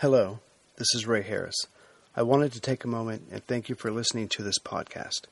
Hello, 0.00 0.40
this 0.76 0.88
is 0.94 1.06
Ray 1.06 1.22
Harris. 1.22 1.56
I 2.14 2.22
wanted 2.22 2.52
to 2.52 2.60
take 2.60 2.84
a 2.84 2.86
moment 2.86 3.28
and 3.32 3.42
thank 3.46 3.70
you 3.70 3.74
for 3.74 3.90
listening 3.90 4.28
to 4.28 4.42
this 4.42 4.58
podcast. 4.58 5.22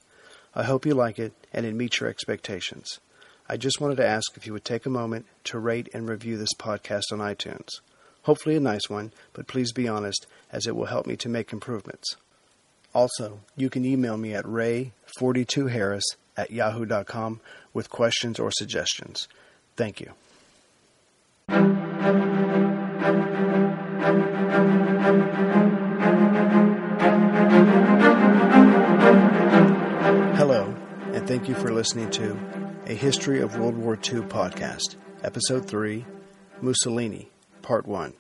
I 0.55 0.63
hope 0.63 0.87
you 0.87 0.95
like 0.95 1.19
it 1.19 1.35
and 1.53 1.67
it 1.67 1.75
meets 1.75 2.01
your 2.01 2.09
expectations. 2.09 2.99
I 3.47 3.59
just 3.59 3.79
wanted 3.79 3.99
to 3.99 4.07
ask 4.07 4.35
if 4.39 4.47
you 4.47 4.55
would 4.55 4.65
take 4.65 4.87
a 4.87 4.91
moment 4.91 5.27
to 5.45 5.59
rate 5.59 5.91
and 5.93 6.09
review 6.09 6.39
this 6.39 6.55
podcast 6.59 7.13
on 7.13 7.19
iTunes. 7.19 7.69
Hopefully, 8.23 8.57
a 8.57 8.61
nice 8.61 8.89
one, 8.89 9.13
but 9.35 9.47
please 9.47 9.71
be 9.71 9.87
honest, 9.87 10.27
as 10.51 10.67
it 10.67 10.75
will 10.75 10.87
help 10.87 11.07
me 11.07 11.17
to 11.17 11.29
make 11.29 11.53
improvements. 11.53 12.17
Also, 12.95 13.41
you 13.59 13.69
can 13.69 13.85
email 13.85 14.17
me 14.17 14.33
at 14.33 14.47
ray42harris 14.47 16.05
at 16.39 16.51
yahoo.com 16.51 17.41
with 17.75 17.91
questions 17.91 18.39
or 18.39 18.51
suggestions. 18.51 19.29
Thank 19.77 20.01
you. 20.01 20.15
Thank 31.35 31.49
you 31.49 31.55
for 31.57 31.73
listening 31.73 32.09
to 32.13 32.39
A 32.87 32.95
History 32.95 33.41
of 33.41 33.59
World 33.59 33.77
War 33.77 33.95
II 33.95 34.21
podcast, 34.21 34.95
Episode 35.25 35.67
3 35.67 36.05
Mussolini, 36.61 37.29
Part 37.61 37.89
1. 37.89 38.13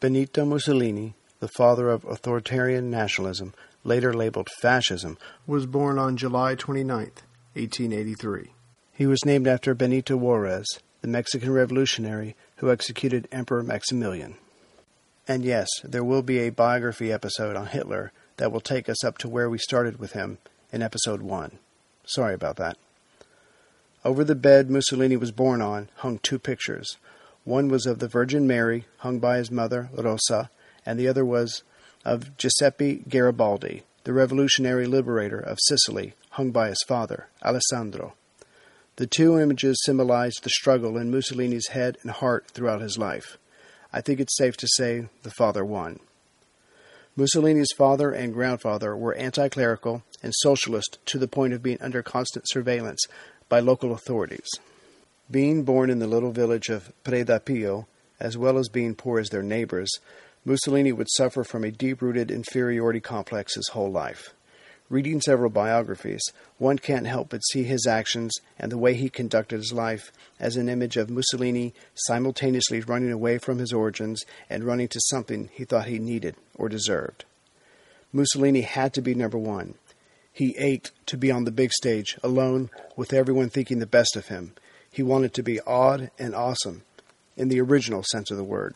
Benito 0.00 0.46
Mussolini, 0.46 1.12
the 1.40 1.48
father 1.48 1.90
of 1.90 2.06
authoritarian 2.06 2.90
nationalism, 2.90 3.52
later 3.84 4.14
labeled 4.14 4.48
fascism, 4.62 5.18
was 5.46 5.66
born 5.66 5.98
on 5.98 6.16
July 6.16 6.54
29, 6.54 6.96
1883. 7.52 8.52
He 8.94 9.04
was 9.04 9.26
named 9.26 9.46
after 9.46 9.74
Benito 9.74 10.16
Juarez, 10.16 10.66
the 11.02 11.08
Mexican 11.08 11.52
revolutionary 11.52 12.34
who 12.56 12.70
executed 12.70 13.28
Emperor 13.30 13.62
Maximilian. 13.62 14.36
And 15.28 15.44
yes, 15.44 15.68
there 15.84 16.02
will 16.02 16.22
be 16.22 16.38
a 16.38 16.48
biography 16.48 17.12
episode 17.12 17.56
on 17.56 17.66
Hitler 17.66 18.10
that 18.38 18.50
will 18.50 18.62
take 18.62 18.88
us 18.88 19.04
up 19.04 19.18
to 19.18 19.28
where 19.28 19.50
we 19.50 19.58
started 19.58 19.98
with 19.98 20.12
him 20.12 20.38
in 20.72 20.82
episode 20.82 21.22
1. 21.22 21.58
Sorry 22.04 22.34
about 22.34 22.56
that. 22.56 22.76
Over 24.04 24.24
the 24.24 24.34
bed 24.34 24.70
Mussolini 24.70 25.16
was 25.16 25.30
born 25.30 25.62
on 25.62 25.88
hung 25.96 26.18
two 26.18 26.38
pictures. 26.38 26.96
One 27.44 27.68
was 27.68 27.86
of 27.86 27.98
the 27.98 28.08
Virgin 28.08 28.46
Mary, 28.46 28.86
hung 28.98 29.18
by 29.18 29.36
his 29.36 29.50
mother, 29.50 29.90
Rosa, 29.92 30.50
and 30.84 30.98
the 30.98 31.08
other 31.08 31.24
was 31.24 31.62
of 32.04 32.36
Giuseppe 32.36 33.04
Garibaldi, 33.08 33.82
the 34.04 34.12
revolutionary 34.12 34.86
liberator 34.86 35.38
of 35.38 35.58
Sicily, 35.60 36.14
hung 36.30 36.50
by 36.50 36.68
his 36.68 36.82
father, 36.88 37.28
Alessandro. 37.44 38.14
The 38.96 39.06
two 39.06 39.38
images 39.38 39.80
symbolized 39.84 40.42
the 40.42 40.50
struggle 40.50 40.98
in 40.98 41.10
Mussolini's 41.10 41.68
head 41.68 41.96
and 42.02 42.10
heart 42.10 42.48
throughout 42.48 42.80
his 42.80 42.98
life. 42.98 43.38
I 43.92 44.00
think 44.00 44.20
it's 44.20 44.36
safe 44.36 44.56
to 44.58 44.68
say 44.76 45.08
the 45.22 45.30
father 45.30 45.64
won. 45.64 46.00
Mussolini's 47.14 47.72
father 47.76 48.10
and 48.10 48.32
grandfather 48.32 48.96
were 48.96 49.14
anti 49.14 49.48
clerical 49.48 50.02
and 50.22 50.32
socialist 50.36 50.98
to 51.06 51.18
the 51.18 51.28
point 51.28 51.52
of 51.52 51.62
being 51.62 51.78
under 51.80 52.02
constant 52.02 52.48
surveillance 52.48 53.00
by 53.48 53.60
local 53.60 53.92
authorities. 53.92 54.48
Being 55.30 55.62
born 55.62 55.90
in 55.90 55.98
the 55.98 56.06
little 56.06 56.32
village 56.32 56.68
of 56.68 56.92
Predappio, 57.04 57.86
as 58.20 58.36
well 58.36 58.58
as 58.58 58.68
being 58.68 58.94
poor 58.94 59.18
as 59.18 59.30
their 59.30 59.42
neighbors, 59.42 59.90
Mussolini 60.44 60.92
would 60.92 61.08
suffer 61.10 61.44
from 61.44 61.64
a 61.64 61.70
deep 61.70 62.02
rooted 62.02 62.30
inferiority 62.30 63.00
complex 63.00 63.54
his 63.54 63.68
whole 63.68 63.90
life. 63.90 64.34
Reading 64.88 65.22
several 65.22 65.48
biographies, 65.48 66.20
one 66.58 66.78
can't 66.78 67.06
help 67.06 67.30
but 67.30 67.44
see 67.44 67.62
his 67.62 67.86
actions 67.86 68.32
and 68.58 68.70
the 68.70 68.76
way 68.76 68.92
he 68.92 69.08
conducted 69.08 69.56
his 69.56 69.72
life 69.72 70.12
as 70.38 70.56
an 70.56 70.68
image 70.68 70.98
of 70.98 71.08
Mussolini 71.08 71.72
simultaneously 71.94 72.80
running 72.80 73.10
away 73.10 73.38
from 73.38 73.58
his 73.58 73.72
origins 73.72 74.22
and 74.50 74.64
running 74.64 74.88
to 74.88 75.00
something 75.04 75.48
he 75.52 75.64
thought 75.64 75.86
he 75.86 75.98
needed 75.98 76.36
or 76.54 76.68
deserved. 76.68 77.24
Mussolini 78.12 78.60
had 78.60 78.92
to 78.92 79.00
be 79.00 79.14
number 79.14 79.38
one. 79.38 79.74
He 80.32 80.56
ached 80.56 80.92
to 81.06 81.16
be 81.16 81.30
on 81.30 81.44
the 81.44 81.50
big 81.50 81.72
stage, 81.72 82.18
alone, 82.22 82.70
with 82.96 83.12
everyone 83.12 83.50
thinking 83.50 83.78
the 83.78 83.86
best 83.86 84.16
of 84.16 84.28
him. 84.28 84.52
He 84.90 85.02
wanted 85.02 85.34
to 85.34 85.42
be 85.42 85.60
odd 85.60 86.10
and 86.18 86.34
awesome, 86.34 86.82
in 87.36 87.48
the 87.48 87.60
original 87.60 88.02
sense 88.02 88.30
of 88.30 88.36
the 88.36 88.44
word. 88.44 88.74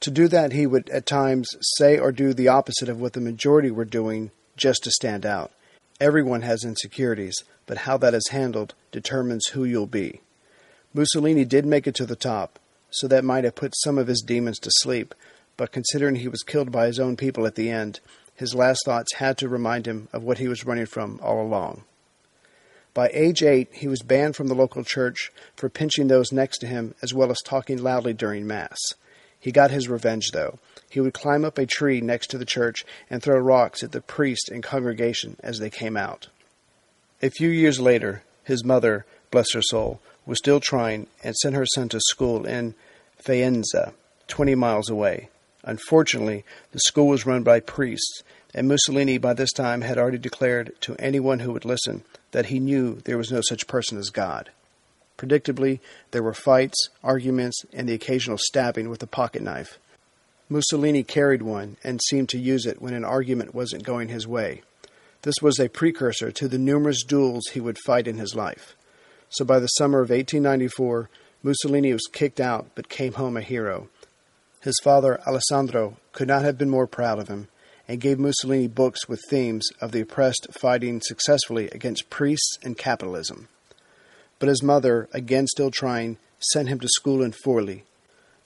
To 0.00 0.10
do 0.10 0.28
that, 0.28 0.52
he 0.52 0.66
would 0.66 0.88
at 0.88 1.04
times 1.04 1.48
say 1.76 1.98
or 1.98 2.12
do 2.12 2.32
the 2.32 2.48
opposite 2.48 2.88
of 2.88 3.00
what 3.00 3.12
the 3.12 3.20
majority 3.20 3.70
were 3.70 3.84
doing 3.84 4.30
just 4.56 4.82
to 4.84 4.90
stand 4.90 5.26
out. 5.26 5.52
Everyone 6.00 6.40
has 6.42 6.64
insecurities, 6.64 7.44
but 7.66 7.78
how 7.78 7.98
that 7.98 8.14
is 8.14 8.28
handled 8.28 8.74
determines 8.90 9.48
who 9.48 9.64
you'll 9.64 9.86
be. 9.86 10.22
Mussolini 10.94 11.44
did 11.44 11.66
make 11.66 11.86
it 11.86 11.94
to 11.96 12.06
the 12.06 12.16
top, 12.16 12.58
so 12.90 13.06
that 13.06 13.24
might 13.24 13.44
have 13.44 13.54
put 13.54 13.74
some 13.76 13.98
of 13.98 14.06
his 14.06 14.22
demons 14.22 14.58
to 14.60 14.70
sleep, 14.78 15.14
but 15.58 15.72
considering 15.72 16.16
he 16.16 16.28
was 16.28 16.42
killed 16.42 16.72
by 16.72 16.86
his 16.86 16.98
own 16.98 17.16
people 17.16 17.46
at 17.46 17.54
the 17.54 17.70
end, 17.70 18.00
his 18.40 18.54
last 18.54 18.80
thoughts 18.86 19.16
had 19.16 19.36
to 19.36 19.50
remind 19.50 19.86
him 19.86 20.08
of 20.14 20.22
what 20.22 20.38
he 20.38 20.48
was 20.48 20.64
running 20.64 20.86
from 20.86 21.20
all 21.22 21.42
along. 21.42 21.82
By 22.94 23.10
age 23.12 23.42
eight, 23.42 23.68
he 23.70 23.86
was 23.86 24.00
banned 24.00 24.34
from 24.34 24.46
the 24.46 24.54
local 24.54 24.82
church 24.82 25.30
for 25.56 25.68
pinching 25.68 26.08
those 26.08 26.32
next 26.32 26.56
to 26.60 26.66
him 26.66 26.94
as 27.02 27.12
well 27.12 27.30
as 27.30 27.42
talking 27.44 27.82
loudly 27.82 28.14
during 28.14 28.46
Mass. 28.46 28.78
He 29.38 29.52
got 29.52 29.70
his 29.70 29.90
revenge, 29.90 30.30
though. 30.32 30.58
He 30.88 31.00
would 31.00 31.12
climb 31.12 31.44
up 31.44 31.58
a 31.58 31.66
tree 31.66 32.00
next 32.00 32.28
to 32.28 32.38
the 32.38 32.46
church 32.46 32.82
and 33.10 33.22
throw 33.22 33.38
rocks 33.38 33.82
at 33.82 33.92
the 33.92 34.00
priest 34.00 34.48
and 34.48 34.62
congregation 34.62 35.36
as 35.42 35.58
they 35.58 35.68
came 35.68 35.98
out. 35.98 36.28
A 37.22 37.28
few 37.28 37.50
years 37.50 37.78
later, 37.78 38.22
his 38.44 38.64
mother, 38.64 39.04
bless 39.30 39.52
her 39.52 39.60
soul, 39.60 40.00
was 40.24 40.38
still 40.38 40.60
trying 40.60 41.08
and 41.22 41.36
sent 41.36 41.54
her 41.56 41.66
son 41.66 41.90
to 41.90 42.00
school 42.00 42.46
in 42.46 42.74
Faenza, 43.22 43.92
20 44.28 44.54
miles 44.54 44.88
away. 44.88 45.28
Unfortunately, 45.62 46.44
the 46.72 46.80
school 46.80 47.08
was 47.08 47.26
run 47.26 47.42
by 47.42 47.60
priests, 47.60 48.22
and 48.54 48.68
Mussolini 48.68 49.18
by 49.18 49.34
this 49.34 49.52
time 49.52 49.82
had 49.82 49.98
already 49.98 50.18
declared 50.18 50.72
to 50.80 50.96
anyone 50.98 51.40
who 51.40 51.52
would 51.52 51.64
listen 51.64 52.02
that 52.32 52.46
he 52.46 52.58
knew 52.58 52.96
there 53.04 53.18
was 53.18 53.30
no 53.30 53.40
such 53.40 53.66
person 53.66 53.98
as 53.98 54.10
God. 54.10 54.50
Predictably, 55.18 55.80
there 56.12 56.22
were 56.22 56.32
fights, 56.32 56.88
arguments, 57.04 57.62
and 57.72 57.88
the 57.88 57.94
occasional 57.94 58.38
stabbing 58.38 58.88
with 58.88 59.02
a 59.02 59.06
pocket 59.06 59.42
knife. 59.42 59.78
Mussolini 60.48 61.02
carried 61.02 61.42
one 61.42 61.76
and 61.84 62.00
seemed 62.02 62.28
to 62.30 62.38
use 62.38 62.66
it 62.66 62.80
when 62.80 62.94
an 62.94 63.04
argument 63.04 63.54
wasn't 63.54 63.84
going 63.84 64.08
his 64.08 64.26
way. 64.26 64.62
This 65.22 65.36
was 65.42 65.60
a 65.60 65.68
precursor 65.68 66.32
to 66.32 66.48
the 66.48 66.58
numerous 66.58 67.04
duels 67.04 67.48
he 67.52 67.60
would 67.60 67.78
fight 67.84 68.08
in 68.08 68.16
his 68.16 68.34
life. 68.34 68.74
So 69.28 69.44
by 69.44 69.58
the 69.58 69.66
summer 69.68 69.98
of 69.98 70.08
1894, 70.08 71.10
Mussolini 71.42 71.92
was 71.92 72.08
kicked 72.10 72.40
out 72.40 72.68
but 72.74 72.88
came 72.88 73.12
home 73.12 73.36
a 73.36 73.42
hero. 73.42 73.88
His 74.62 74.78
father, 74.82 75.18
Alessandro, 75.26 75.96
could 76.12 76.28
not 76.28 76.42
have 76.42 76.58
been 76.58 76.68
more 76.68 76.86
proud 76.86 77.18
of 77.18 77.28
him 77.28 77.48
and 77.88 78.00
gave 78.00 78.18
Mussolini 78.18 78.68
books 78.68 79.08
with 79.08 79.22
themes 79.30 79.66
of 79.80 79.90
the 79.90 80.02
oppressed 80.02 80.48
fighting 80.52 81.00
successfully 81.00 81.68
against 81.70 82.10
priests 82.10 82.58
and 82.62 82.76
capitalism. 82.76 83.48
But 84.38 84.50
his 84.50 84.62
mother, 84.62 85.08
again 85.14 85.46
still 85.46 85.70
trying, 85.70 86.18
sent 86.52 86.68
him 86.68 86.78
to 86.80 86.88
school 86.88 87.22
in 87.22 87.32
Forli. 87.32 87.84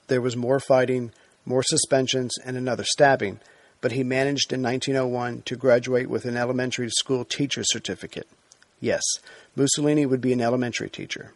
There 0.07 0.21
was 0.21 0.37
more 0.37 0.61
fighting, 0.61 1.11
more 1.45 1.63
suspensions, 1.63 2.37
and 2.45 2.55
another 2.55 2.85
stabbing, 2.85 3.41
but 3.81 3.91
he 3.91 4.03
managed 4.03 4.53
in 4.53 4.63
1901 4.63 5.41
to 5.43 5.55
graduate 5.57 6.09
with 6.09 6.23
an 6.23 6.37
elementary 6.37 6.89
school 6.89 7.25
teacher 7.25 7.63
certificate. 7.65 8.27
Yes, 8.79 9.03
Mussolini 9.53 10.05
would 10.05 10.21
be 10.21 10.31
an 10.31 10.41
elementary 10.41 10.89
teacher. 10.89 11.33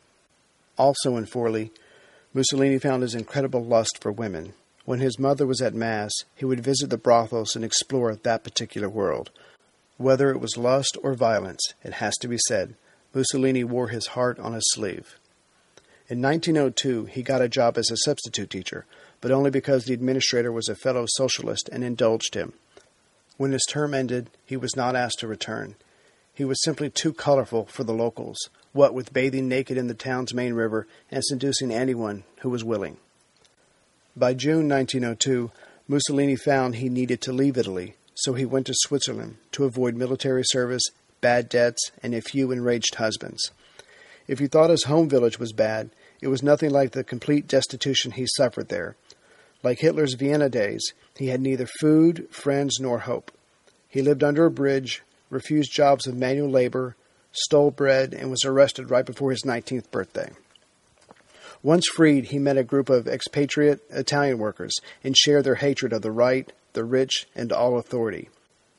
Also 0.78 1.18
in 1.18 1.26
Forli, 1.26 1.72
Mussolini 2.34 2.80
found 2.80 3.04
his 3.04 3.14
incredible 3.14 3.64
lust 3.64 3.98
for 4.02 4.12
women. 4.12 4.54
When 4.90 5.02
his 5.02 5.20
mother 5.20 5.46
was 5.46 5.62
at 5.62 5.76
Mass, 5.76 6.12
he 6.34 6.46
would 6.46 6.64
visit 6.64 6.90
the 6.90 6.98
brothels 6.98 7.56
and 7.56 7.64
explore 7.64 8.16
that 8.16 8.44
particular 8.44 8.90
world. 8.90 9.30
Whether 9.98 10.32
it 10.32 10.40
was 10.40 10.58
lust 10.58 10.98
or 11.04 11.14
violence, 11.14 11.62
it 11.84 11.94
has 12.02 12.18
to 12.18 12.28
be 12.28 12.40
said, 12.48 12.74
Mussolini 13.14 13.64
wore 13.64 13.90
his 13.90 14.08
heart 14.18 14.40
on 14.40 14.54
his 14.54 14.68
sleeve. 14.72 15.20
In 16.08 16.24
1902, 16.24 17.06
he 17.06 17.22
got 17.22 17.44
a 17.44 17.48
job 17.48 17.78
as 17.78 17.92
a 17.92 17.98
substitute 17.98 18.50
teacher, 18.50 18.88
but 19.22 19.30
only 19.30 19.52
because 19.52 19.86
the 19.86 19.94
administrator 19.94 20.52
was 20.52 20.68
a 20.68 20.74
fellow 20.74 21.06
socialist 21.08 21.70
and 21.72 21.84
indulged 21.84 22.34
him. 22.34 22.54
When 23.38 23.52
his 23.52 23.68
term 23.70 23.94
ended, 23.94 24.32
he 24.44 24.58
was 24.58 24.76
not 24.76 24.96
asked 24.96 25.20
to 25.20 25.28
return. 25.28 25.76
He 26.34 26.46
was 26.46 26.64
simply 26.64 26.90
too 26.90 27.14
colorful 27.14 27.68
for 27.68 27.84
the 27.84 27.94
locals, 27.94 28.40
what 28.74 28.96
with 28.96 29.14
bathing 29.14 29.48
naked 29.48 29.78
in 29.78 29.86
the 29.86 29.94
town's 29.94 30.34
main 30.34 30.56
river 30.56 30.88
and 31.12 31.24
seducing 31.24 31.72
anyone 31.72 32.24
who 32.40 32.50
was 32.50 32.64
willing. 32.64 32.98
By 34.20 34.34
June 34.34 34.68
1902, 34.68 35.50
Mussolini 35.88 36.36
found 36.36 36.76
he 36.76 36.90
needed 36.90 37.22
to 37.22 37.32
leave 37.32 37.58
Italy, 37.58 37.96
so 38.16 38.34
he 38.34 38.44
went 38.44 38.68
to 38.68 38.74
Switzerland 38.76 39.38
to 39.54 39.64
avoid 39.64 39.96
military 39.96 40.44
service, 40.44 40.84
bad 41.22 41.48
debts, 41.48 41.90
and 42.04 42.14
a 42.14 42.20
few 42.20 42.52
enraged 42.52 42.96
husbands. 42.96 43.52
If 44.28 44.40
he 44.40 44.48
thought 44.48 44.72
his 44.72 44.84
home 44.84 45.08
village 45.08 45.40
was 45.40 45.54
bad, 45.54 45.92
it 46.20 46.28
was 46.28 46.44
nothing 46.44 46.70
like 46.70 46.92
the 46.92 47.04
complete 47.06 47.48
destitution 47.48 48.12
he 48.12 48.26
suffered 48.28 48.68
there. 48.68 48.98
Like 49.64 49.80
Hitler's 49.80 50.16
Vienna 50.16 50.50
days, 50.50 50.92
he 51.16 51.28
had 51.28 51.40
neither 51.40 51.66
food, 51.80 52.28
friends, 52.30 52.78
nor 52.78 53.00
hope. 53.00 53.32
He 53.88 54.02
lived 54.02 54.22
under 54.22 54.44
a 54.44 54.52
bridge, 54.52 55.02
refused 55.30 55.72
jobs 55.72 56.08
of 56.08 56.18
manual 56.18 56.50
labor, 56.50 56.98
stole 57.32 57.72
bread, 57.72 58.14
and 58.14 58.30
was 58.30 58.44
arrested 58.44 58.92
right 58.92 59.06
before 59.06 59.32
his 59.32 59.44
19th 59.44 59.90
birthday. 59.92 60.34
Once 61.62 61.88
freed, 61.88 62.26
he 62.26 62.40
met 62.40 62.58
a 62.58 62.64
group 62.64 62.90
of 62.90 63.08
expatriate 63.08 63.82
Italian 63.90 64.38
workers 64.38 64.74
and 65.04 65.18
shared 65.18 65.44
their 65.44 65.56
hatred 65.56 65.92
of 65.92 66.02
the 66.02 66.12
right, 66.12 66.54
the 66.74 66.86
rich, 66.86 67.28
and 67.36 67.52
all 67.52 67.78
authority. 67.78 68.30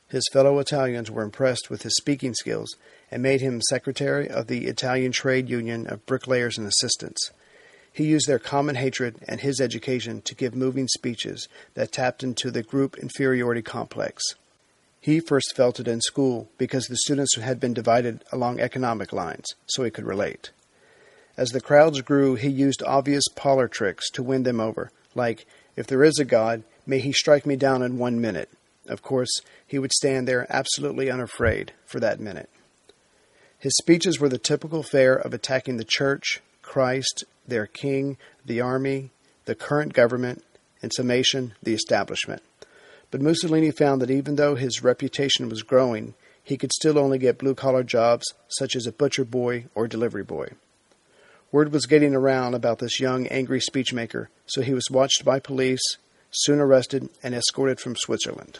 His 0.07 0.27
fellow 0.33 0.59
Italians 0.59 1.09
were 1.09 1.23
impressed 1.23 1.69
with 1.69 1.83
his 1.83 1.95
speaking 1.95 2.33
skills 2.33 2.75
and 3.11 3.21
made 3.21 3.39
him 3.39 3.61
secretary 3.61 4.27
of 4.27 4.47
the 4.47 4.65
Italian 4.65 5.11
Trade 5.11 5.49
Union 5.49 5.87
of 5.87 6.05
Bricklayers 6.05 6.57
and 6.57 6.67
Assistants. 6.67 7.31
He 7.93 8.05
used 8.05 8.27
their 8.27 8.39
common 8.39 8.75
hatred 8.75 9.17
and 9.27 9.41
his 9.41 9.61
education 9.61 10.21
to 10.23 10.35
give 10.35 10.55
moving 10.55 10.87
speeches 10.87 11.47
that 11.75 11.91
tapped 11.91 12.23
into 12.23 12.49
the 12.49 12.63
group 12.63 12.97
inferiority 12.97 13.61
complex. 13.61 14.23
He 14.99 15.19
first 15.19 15.55
felt 15.55 15.79
it 15.79 15.87
in 15.87 16.01
school 16.01 16.49
because 16.57 16.87
the 16.87 16.97
students 16.97 17.37
had 17.37 17.59
been 17.59 17.73
divided 17.73 18.23
along 18.31 18.59
economic 18.59 19.13
lines, 19.13 19.55
so 19.65 19.83
he 19.83 19.91
could 19.91 20.05
relate. 20.05 20.51
As 21.41 21.49
the 21.49 21.59
crowds 21.59 22.01
grew, 22.01 22.35
he 22.35 22.49
used 22.49 22.83
obvious 22.83 23.23
parlor 23.35 23.67
tricks 23.67 24.11
to 24.11 24.21
win 24.21 24.43
them 24.43 24.59
over, 24.59 24.91
like, 25.15 25.47
If 25.75 25.87
there 25.87 26.03
is 26.03 26.19
a 26.19 26.23
God, 26.23 26.61
may 26.85 26.99
he 26.99 27.11
strike 27.11 27.47
me 27.47 27.55
down 27.55 27.81
in 27.81 27.97
one 27.97 28.21
minute. 28.21 28.47
Of 28.85 29.01
course, 29.01 29.41
he 29.65 29.79
would 29.79 29.91
stand 29.91 30.27
there 30.27 30.45
absolutely 30.51 31.09
unafraid 31.09 31.73
for 31.83 31.99
that 31.99 32.19
minute. 32.19 32.47
His 33.57 33.75
speeches 33.75 34.19
were 34.19 34.29
the 34.29 34.37
typical 34.37 34.83
fare 34.83 35.15
of 35.15 35.33
attacking 35.33 35.77
the 35.77 35.83
church, 35.83 36.41
Christ, 36.61 37.23
their 37.47 37.65
king, 37.65 38.17
the 38.45 38.61
army, 38.61 39.09
the 39.45 39.55
current 39.55 39.93
government, 39.93 40.43
in 40.83 40.91
summation, 40.91 41.55
the 41.63 41.73
establishment. 41.73 42.43
But 43.09 43.23
Mussolini 43.23 43.71
found 43.71 43.99
that 44.03 44.11
even 44.11 44.35
though 44.35 44.53
his 44.53 44.83
reputation 44.83 45.49
was 45.49 45.63
growing, 45.63 46.13
he 46.43 46.55
could 46.55 46.71
still 46.71 46.99
only 46.99 47.17
get 47.17 47.39
blue 47.39 47.55
collar 47.55 47.81
jobs 47.81 48.31
such 48.47 48.75
as 48.75 48.85
a 48.85 48.91
butcher 48.91 49.25
boy 49.25 49.65
or 49.73 49.87
delivery 49.87 50.23
boy. 50.23 50.49
Word 51.51 51.73
was 51.73 51.85
getting 51.85 52.15
around 52.15 52.53
about 52.53 52.79
this 52.79 52.99
young, 52.99 53.27
angry 53.27 53.59
speechmaker, 53.59 54.27
so 54.45 54.61
he 54.61 54.73
was 54.73 54.89
watched 54.89 55.25
by 55.25 55.39
police, 55.39 55.81
soon 56.29 56.59
arrested, 56.59 57.09
and 57.21 57.35
escorted 57.35 57.79
from 57.79 57.97
Switzerland. 57.97 58.59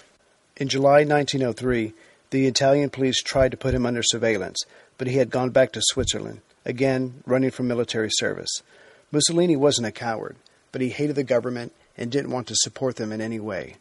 In 0.57 0.67
July 0.67 1.05
1903, 1.05 1.93
the 2.31 2.47
Italian 2.47 2.89
police 2.89 3.21
tried 3.23 3.51
to 3.51 3.57
put 3.57 3.73
him 3.73 3.85
under 3.85 4.03
surveillance, 4.03 4.61
but 4.97 5.07
he 5.07 5.17
had 5.17 5.29
gone 5.29 5.51
back 5.51 5.71
to 5.71 5.81
Switzerland, 5.81 6.41
again 6.65 7.23
running 7.25 7.51
from 7.51 7.67
military 7.67 8.09
service. 8.11 8.61
Mussolini 9.09 9.55
wasn't 9.55 9.87
a 9.87 9.91
coward, 9.91 10.35
but 10.73 10.81
he 10.81 10.89
hated 10.89 11.15
the 11.15 11.23
government 11.23 11.71
and 11.97 12.11
didn't 12.11 12.31
want 12.31 12.47
to 12.47 12.55
support 12.55 12.97
them 12.97 13.13
in 13.13 13.21
any 13.21 13.39
way. 13.39 13.75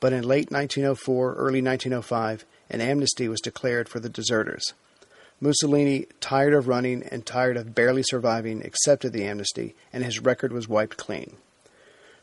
But 0.00 0.12
in 0.12 0.22
late 0.22 0.50
1904, 0.50 1.34
early 1.34 1.62
1905, 1.62 2.44
an 2.70 2.80
amnesty 2.80 3.28
was 3.28 3.40
declared 3.40 3.88
for 3.88 4.00
the 4.00 4.08
deserters. 4.08 4.74
Mussolini, 5.40 6.06
tired 6.20 6.52
of 6.52 6.66
running 6.66 7.02
and 7.04 7.24
tired 7.24 7.56
of 7.56 7.74
barely 7.74 8.02
surviving, 8.02 8.64
accepted 8.64 9.12
the 9.12 9.24
amnesty, 9.24 9.74
and 9.92 10.04
his 10.04 10.20
record 10.20 10.52
was 10.52 10.68
wiped 10.68 10.96
clean. 10.96 11.36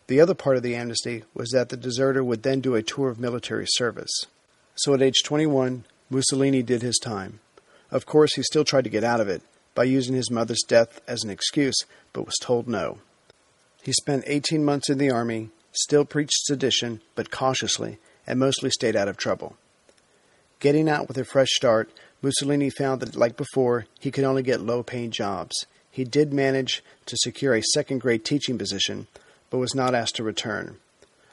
The 0.08 0.20
other 0.20 0.34
part 0.34 0.58
of 0.58 0.64
the 0.64 0.76
amnesty 0.76 1.24
was 1.34 1.50
that 1.52 1.70
the 1.70 1.78
deserter 1.78 2.24
would 2.24 2.44
then 2.44 2.62
do 2.62 2.76
a 2.76 2.84
tour 2.84 3.10
of 3.10 3.20
military 3.20 3.66
service. 3.68 4.12
So 4.76 4.94
at 4.94 5.02
age 5.02 5.24
21, 5.24 5.86
Mussolini 6.10 6.62
did 6.62 6.82
his 6.82 7.00
time. 7.00 7.40
Of 7.90 8.06
course, 8.06 8.36
he 8.36 8.44
still 8.44 8.66
tried 8.66 8.84
to 8.84 8.90
get 8.90 9.04
out 9.04 9.22
of 9.22 9.30
it 9.30 9.42
by 9.74 9.86
using 9.86 10.16
his 10.16 10.30
mother's 10.30 10.64
death 10.68 11.02
as 11.08 11.24
an 11.24 11.30
excuse, 11.30 11.78
but 12.14 12.26
was 12.26 12.38
told 12.42 12.68
no. 12.68 13.00
He 13.84 13.94
spent 13.94 14.24
18 14.28 14.66
months 14.66 14.90
in 14.90 14.98
the 14.98 15.12
army, 15.12 15.50
still 15.72 16.06
preached 16.06 16.46
sedition, 16.46 17.02
but 17.16 17.32
cautiously, 17.32 17.98
and 18.28 18.40
mostly 18.40 18.70
stayed 18.70 18.96
out 18.96 19.08
of 19.08 19.18
trouble. 19.18 19.56
Getting 20.60 20.90
out 20.90 21.08
with 21.08 21.18
a 21.18 21.26
fresh 21.26 21.50
start, 21.52 21.90
Mussolini 22.26 22.72
found 22.72 23.02
that, 23.02 23.16
like 23.16 23.38
before, 23.38 23.86
he 24.00 24.10
could 24.10 24.24
only 24.24 24.42
get 24.42 24.60
low 24.60 24.82
paying 24.82 25.12
jobs. 25.12 25.68
He 25.92 26.04
did 26.04 26.34
manage 26.34 26.84
to 27.06 27.16
secure 27.18 27.54
a 27.54 27.62
second 27.62 28.00
grade 28.00 28.26
teaching 28.26 28.58
position, 28.58 29.06
but 29.52 29.60
was 29.60 29.76
not 29.76 29.94
asked 29.94 30.16
to 30.16 30.24
return. 30.24 30.78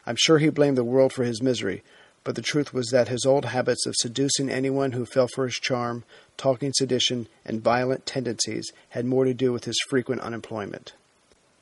I'm 0.07 0.17
sure 0.19 0.37
he 0.37 0.51
blamed 0.51 0.77
the 0.77 0.85
world 0.85 1.15
for 1.15 1.25
his 1.25 1.41
misery, 1.41 1.83
but 2.25 2.35
the 2.35 2.43
truth 2.43 2.75
was 2.75 2.89
that 2.91 3.09
his 3.09 3.25
old 3.25 3.47
habits 3.47 3.87
of 3.87 3.95
seducing 3.97 4.51
anyone 4.51 4.93
who 4.93 5.07
fell 5.07 5.29
for 5.29 5.47
his 5.47 5.55
charm, 5.55 6.05
talking 6.37 6.75
sedition, 6.75 7.27
and 7.43 7.63
violent 7.63 8.05
tendencies 8.05 8.71
had 8.91 9.07
more 9.07 9.25
to 9.25 9.33
do 9.33 9.51
with 9.51 9.65
his 9.65 9.81
frequent 9.89 10.21
unemployment. 10.21 10.93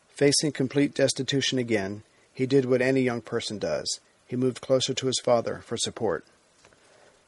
Facing 0.09 0.51
complete 0.51 0.93
destitution 0.93 1.57
again, 1.57 2.03
he 2.35 2.47
did 2.47 2.65
what 2.65 2.83
any 2.83 3.03
young 3.03 3.21
person 3.21 3.61
does 3.61 4.01
he 4.27 4.35
moved 4.35 4.61
closer 4.61 4.93
to 4.95 5.07
his 5.07 5.21
father 5.25 5.61
for 5.65 5.77
support. 5.77 6.25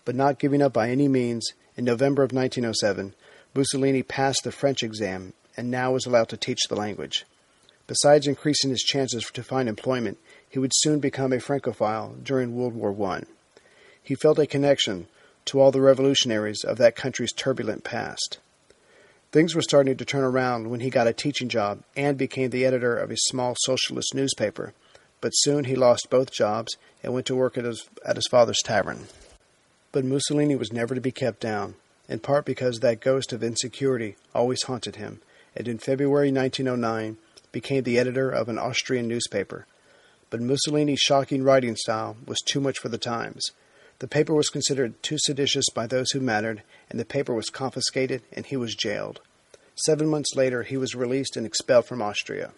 But 0.05 0.17
not 0.17 0.39
giving 0.39 0.63
up 0.63 0.73
by 0.73 0.91
any 0.91 1.09
means, 1.09 1.53
in 1.77 1.85
November 1.85 2.23
of 2.23 2.33
1907, 2.33 3.15
Mussolini 3.55 4.03
passed 4.03 4.45
the 4.45 4.53
French 4.53 4.83
exam 4.83 5.33
and 5.57 5.71
now 5.71 5.93
was 5.93 6.07
allowed 6.07 6.29
to 6.31 6.37
teach 6.37 6.61
the 6.69 6.77
language. 6.77 7.25
Besides 7.87 8.27
increasing 8.27 8.71
his 8.71 8.83
chances 8.83 9.25
to 9.33 9.43
find 9.43 9.69
employment, 9.69 10.19
he 10.49 10.59
would 10.59 10.73
soon 10.75 11.01
become 11.01 11.33
a 11.33 11.41
Francophile 11.41 12.17
during 12.23 12.55
World 12.55 12.75
War 12.75 12.95
I. 13.11 13.25
He 14.03 14.15
felt 14.15 14.39
a 14.39 14.47
connection 14.47 15.07
to 15.47 15.61
all 15.61 15.71
the 15.73 15.81
revolutionaries 15.81 16.65
of 16.65 16.79
that 16.79 16.97
country's 16.97 17.33
turbulent 17.33 17.85
past. 17.85 18.39
Things 19.33 19.55
were 19.55 19.63
starting 19.63 19.97
to 19.97 20.05
turn 20.05 20.25
around 20.25 20.69
when 20.69 20.81
he 20.81 20.91
got 20.91 21.07
a 21.07 21.13
teaching 21.13 21.49
job 21.49 21.83
and 21.97 22.19
became 22.19 22.51
the 22.51 22.67
editor 22.67 22.97
of 22.97 23.11
a 23.11 23.17
small 23.17 23.55
socialist 23.61 24.15
newspaper, 24.15 24.75
but 25.21 25.31
soon 25.31 25.65
he 25.65 25.75
lost 25.75 26.11
both 26.11 26.31
jobs 26.31 26.77
and 27.03 27.15
went 27.15 27.27
to 27.27 27.35
work 27.35 27.57
at 27.57 27.65
his, 27.65 27.89
at 28.05 28.17
his 28.17 28.29
father's 28.29 28.61
tavern. 28.63 29.07
But 29.93 30.05
Mussolini 30.06 30.56
was 30.56 30.73
never 30.73 30.94
to 30.94 31.00
be 31.00 31.12
kept 31.12 31.41
down, 31.41 31.75
in 32.09 32.19
part 32.19 32.47
because 32.47 32.81
that 32.81 33.00
ghost 33.00 33.33
of 33.33 33.44
insecurity 33.44 34.17
always 34.35 34.62
haunted 34.62 34.97
him, 34.97 35.21
and 35.55 35.69
in 35.69 35.79
February 35.79 36.33
1909 36.33 37.19
became 37.53 37.83
the 37.83 37.99
editor 37.99 38.31
of 38.31 38.49
an 38.49 38.59
Austrian 38.59 39.06
newspaper. 39.06 39.67
But 40.31 40.41
Mussolini's 40.41 41.00
shocking 41.00 41.43
writing 41.43 41.77
style 41.77 42.17
was 42.27 42.41
too 42.41 42.58
much 42.58 42.79
for 42.79 42.89
the 42.89 42.96
times. 42.96 43.51
The 43.99 44.08
paper 44.08 44.34
was 44.34 44.49
considered 44.49 45.01
too 45.03 45.19
seditious 45.19 45.67
by 45.75 45.87
those 45.87 46.11
who 46.13 46.20
mattered, 46.20 46.63
and 46.89 46.99
the 46.99 47.05
paper 47.05 47.34
was 47.34 47.51
confiscated 47.51 48.22
and 48.32 48.46
he 48.46 48.56
was 48.56 48.75
jailed. 48.75 49.20
Seven 49.75 50.08
months 50.08 50.34
later, 50.34 50.63
he 50.63 50.79
was 50.79 50.94
released 50.94 51.37
and 51.37 51.46
expelled 51.46 51.84
from 51.84 52.01
Austria. 52.01 52.53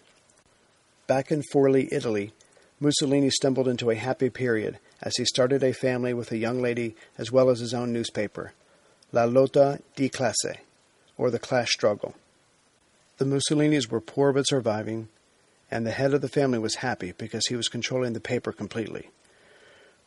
Back 1.05 1.31
in 1.31 1.43
Forli, 1.51 1.89
Italy, 1.91 2.33
Mussolini 2.79 3.29
stumbled 3.29 3.67
into 3.67 3.89
a 3.89 3.95
happy 3.95 4.29
period 4.29 4.79
as 5.01 5.15
he 5.17 5.25
started 5.25 5.63
a 5.63 5.73
family 5.73 6.13
with 6.13 6.31
a 6.31 6.37
young 6.37 6.61
lady 6.61 6.95
as 7.17 7.31
well 7.31 7.49
as 7.49 7.59
his 7.59 7.73
own 7.73 7.91
newspaper, 7.91 8.53
La 9.11 9.25
Lotta 9.25 9.79
di 9.95 10.09
Classe, 10.09 10.57
or 11.17 11.29
the 11.29 11.39
Class 11.39 11.71
Struggle. 11.71 12.15
The 13.17 13.25
Mussolinis 13.25 13.89
were 13.89 14.01
poor 14.01 14.33
but 14.33 14.43
surviving, 14.43 15.07
and 15.71 15.85
the 15.85 15.91
head 15.91 16.13
of 16.13 16.21
the 16.21 16.27
family 16.27 16.59
was 16.59 16.75
happy 16.75 17.13
because 17.17 17.47
he 17.47 17.55
was 17.55 17.67
controlling 17.67 18.13
the 18.13 18.19
paper 18.19 18.51
completely. 18.51 19.09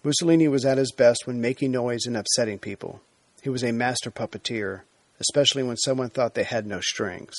Mussolini 0.04 0.46
was 0.46 0.64
at 0.64 0.78
his 0.78 0.92
best 0.92 1.26
when 1.26 1.40
making 1.40 1.72
noise 1.72 2.06
and 2.06 2.16
upsetting 2.16 2.58
people. 2.58 3.00
He 3.42 3.48
was 3.48 3.64
a 3.64 3.72
master 3.72 4.10
puppeteer, 4.10 4.82
especially 5.20 5.62
when 5.62 5.76
someone 5.76 6.10
thought 6.10 6.34
they 6.34 6.44
had 6.44 6.66
no 6.66 6.80
strings. 6.80 7.34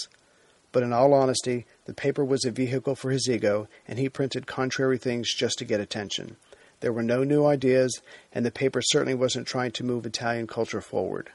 But 0.72 0.84
in 0.84 0.94
all 0.94 1.14
honesty, 1.14 1.66
the 1.86 1.94
paper 1.94 2.24
was 2.24 2.46
a 2.46 2.52
vehicle 2.52 2.96
for 2.96 3.12
his 3.12 3.28
ego, 3.30 3.68
and 3.88 3.98
he 3.98 4.10
printed 4.10 4.46
contrary 4.46 4.98
things 4.98 5.34
just 5.34 5.58
to 5.60 5.66
get 5.66 5.80
attention. 5.80 6.36
There 6.82 6.94
were 6.94 7.04
no 7.04 7.24
new 7.24 7.46
ideas, 7.46 8.02
and 8.32 8.46
the 8.46 8.52
paper 8.52 8.82
certainly 8.82 9.16
wasn't 9.16 9.48
trying 9.48 9.72
to 9.72 9.84
move 9.84 10.06
Italian 10.06 10.48
culture 10.48 10.82
forward. 10.82 11.30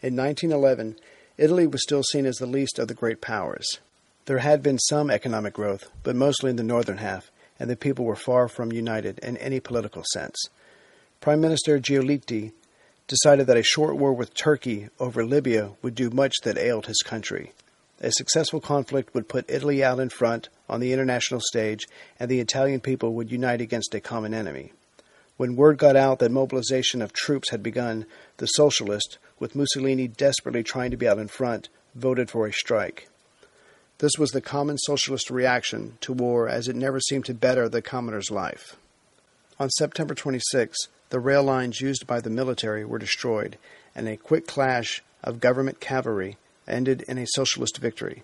In 0.00 0.16
1911, 0.16 0.96
Italy 1.36 1.66
was 1.66 1.82
still 1.82 2.02
seen 2.02 2.26
as 2.26 2.36
the 2.36 2.46
least 2.46 2.78
of 2.78 2.88
the 2.88 2.94
great 2.94 3.20
powers. 3.20 3.80
There 4.26 4.38
had 4.38 4.62
been 4.62 4.78
some 4.78 5.10
economic 5.10 5.54
growth, 5.54 5.90
but 6.02 6.16
mostly 6.16 6.50
in 6.50 6.56
the 6.56 6.62
northern 6.62 6.98
half, 6.98 7.30
and 7.58 7.68
the 7.68 7.76
people 7.76 8.04
were 8.04 8.16
far 8.16 8.48
from 8.48 8.72
united 8.72 9.18
in 9.20 9.36
any 9.38 9.60
political 9.60 10.02
sense. 10.12 10.36
Prime 11.20 11.40
Minister 11.40 11.78
Giolitti 11.78 12.52
decided 13.06 13.46
that 13.46 13.56
a 13.56 13.62
short 13.62 13.96
war 13.96 14.12
with 14.12 14.34
Turkey 14.34 14.88
over 14.98 15.24
Libya 15.24 15.72
would 15.82 15.94
do 15.94 16.10
much 16.10 16.34
that 16.42 16.58
ailed 16.58 16.86
his 16.86 17.02
country. 17.04 17.52
A 18.00 18.10
successful 18.12 18.60
conflict 18.60 19.14
would 19.14 19.28
put 19.28 19.48
Italy 19.48 19.82
out 19.82 20.00
in 20.00 20.08
front 20.08 20.48
on 20.68 20.80
the 20.80 20.92
international 20.92 21.40
stage, 21.40 21.86
and 22.18 22.30
the 22.30 22.40
Italian 22.40 22.80
people 22.80 23.14
would 23.14 23.30
unite 23.30 23.60
against 23.60 23.94
a 23.94 24.00
common 24.00 24.34
enemy. 24.34 24.72
When 25.36 25.56
word 25.56 25.78
got 25.78 25.96
out 25.96 26.20
that 26.20 26.30
mobilization 26.30 27.02
of 27.02 27.12
troops 27.12 27.50
had 27.50 27.62
begun, 27.62 28.06
the 28.36 28.46
Socialists, 28.46 29.18
with 29.38 29.56
Mussolini 29.56 30.06
desperately 30.06 30.62
trying 30.62 30.90
to 30.92 30.96
be 30.96 31.08
out 31.08 31.18
in 31.18 31.28
front, 31.28 31.68
voted 31.94 32.30
for 32.30 32.46
a 32.46 32.52
strike. 32.52 33.08
This 33.98 34.12
was 34.18 34.30
the 34.30 34.40
common 34.40 34.78
socialist 34.78 35.30
reaction 35.30 35.98
to 36.00 36.12
war 36.12 36.48
as 36.48 36.68
it 36.68 36.76
never 36.76 37.00
seemed 37.00 37.24
to 37.26 37.34
better 37.34 37.68
the 37.68 37.82
commoner's 37.82 38.30
life. 38.30 38.76
On 39.58 39.70
September 39.70 40.14
26, 40.14 40.76
the 41.10 41.20
rail 41.20 41.42
lines 41.42 41.80
used 41.80 42.06
by 42.06 42.20
the 42.20 42.30
military 42.30 42.84
were 42.84 42.98
destroyed, 42.98 43.56
and 43.94 44.08
a 44.08 44.16
quick 44.16 44.46
clash 44.46 45.02
of 45.22 45.40
government 45.40 45.80
cavalry 45.80 46.36
ended 46.66 47.04
in 47.06 47.18
a 47.18 47.26
socialist 47.26 47.78
victory. 47.78 48.22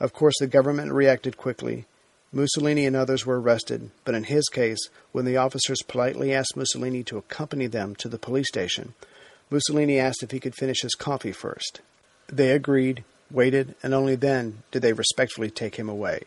Of 0.00 0.14
course, 0.14 0.34
the 0.40 0.46
government 0.46 0.92
reacted 0.92 1.36
quickly. 1.36 1.84
Mussolini 2.32 2.86
and 2.86 2.96
others 2.96 3.26
were 3.26 3.40
arrested, 3.40 3.90
but 4.04 4.14
in 4.14 4.24
his 4.24 4.48
case, 4.48 4.78
when 5.12 5.26
the 5.26 5.36
officers 5.36 5.82
politely 5.86 6.32
asked 6.32 6.56
Mussolini 6.56 7.02
to 7.04 7.18
accompany 7.18 7.66
them 7.66 7.94
to 7.96 8.08
the 8.08 8.18
police 8.18 8.48
station, 8.48 8.94
Mussolini 9.50 9.98
asked 9.98 10.22
if 10.22 10.30
he 10.30 10.40
could 10.40 10.54
finish 10.54 10.82
his 10.82 10.94
coffee 10.94 11.32
first. 11.32 11.80
They 12.28 12.52
agreed, 12.52 13.04
waited, 13.30 13.74
and 13.82 13.92
only 13.92 14.14
then 14.14 14.62
did 14.70 14.82
they 14.82 14.92
respectfully 14.92 15.50
take 15.50 15.74
him 15.74 15.88
away. 15.88 16.22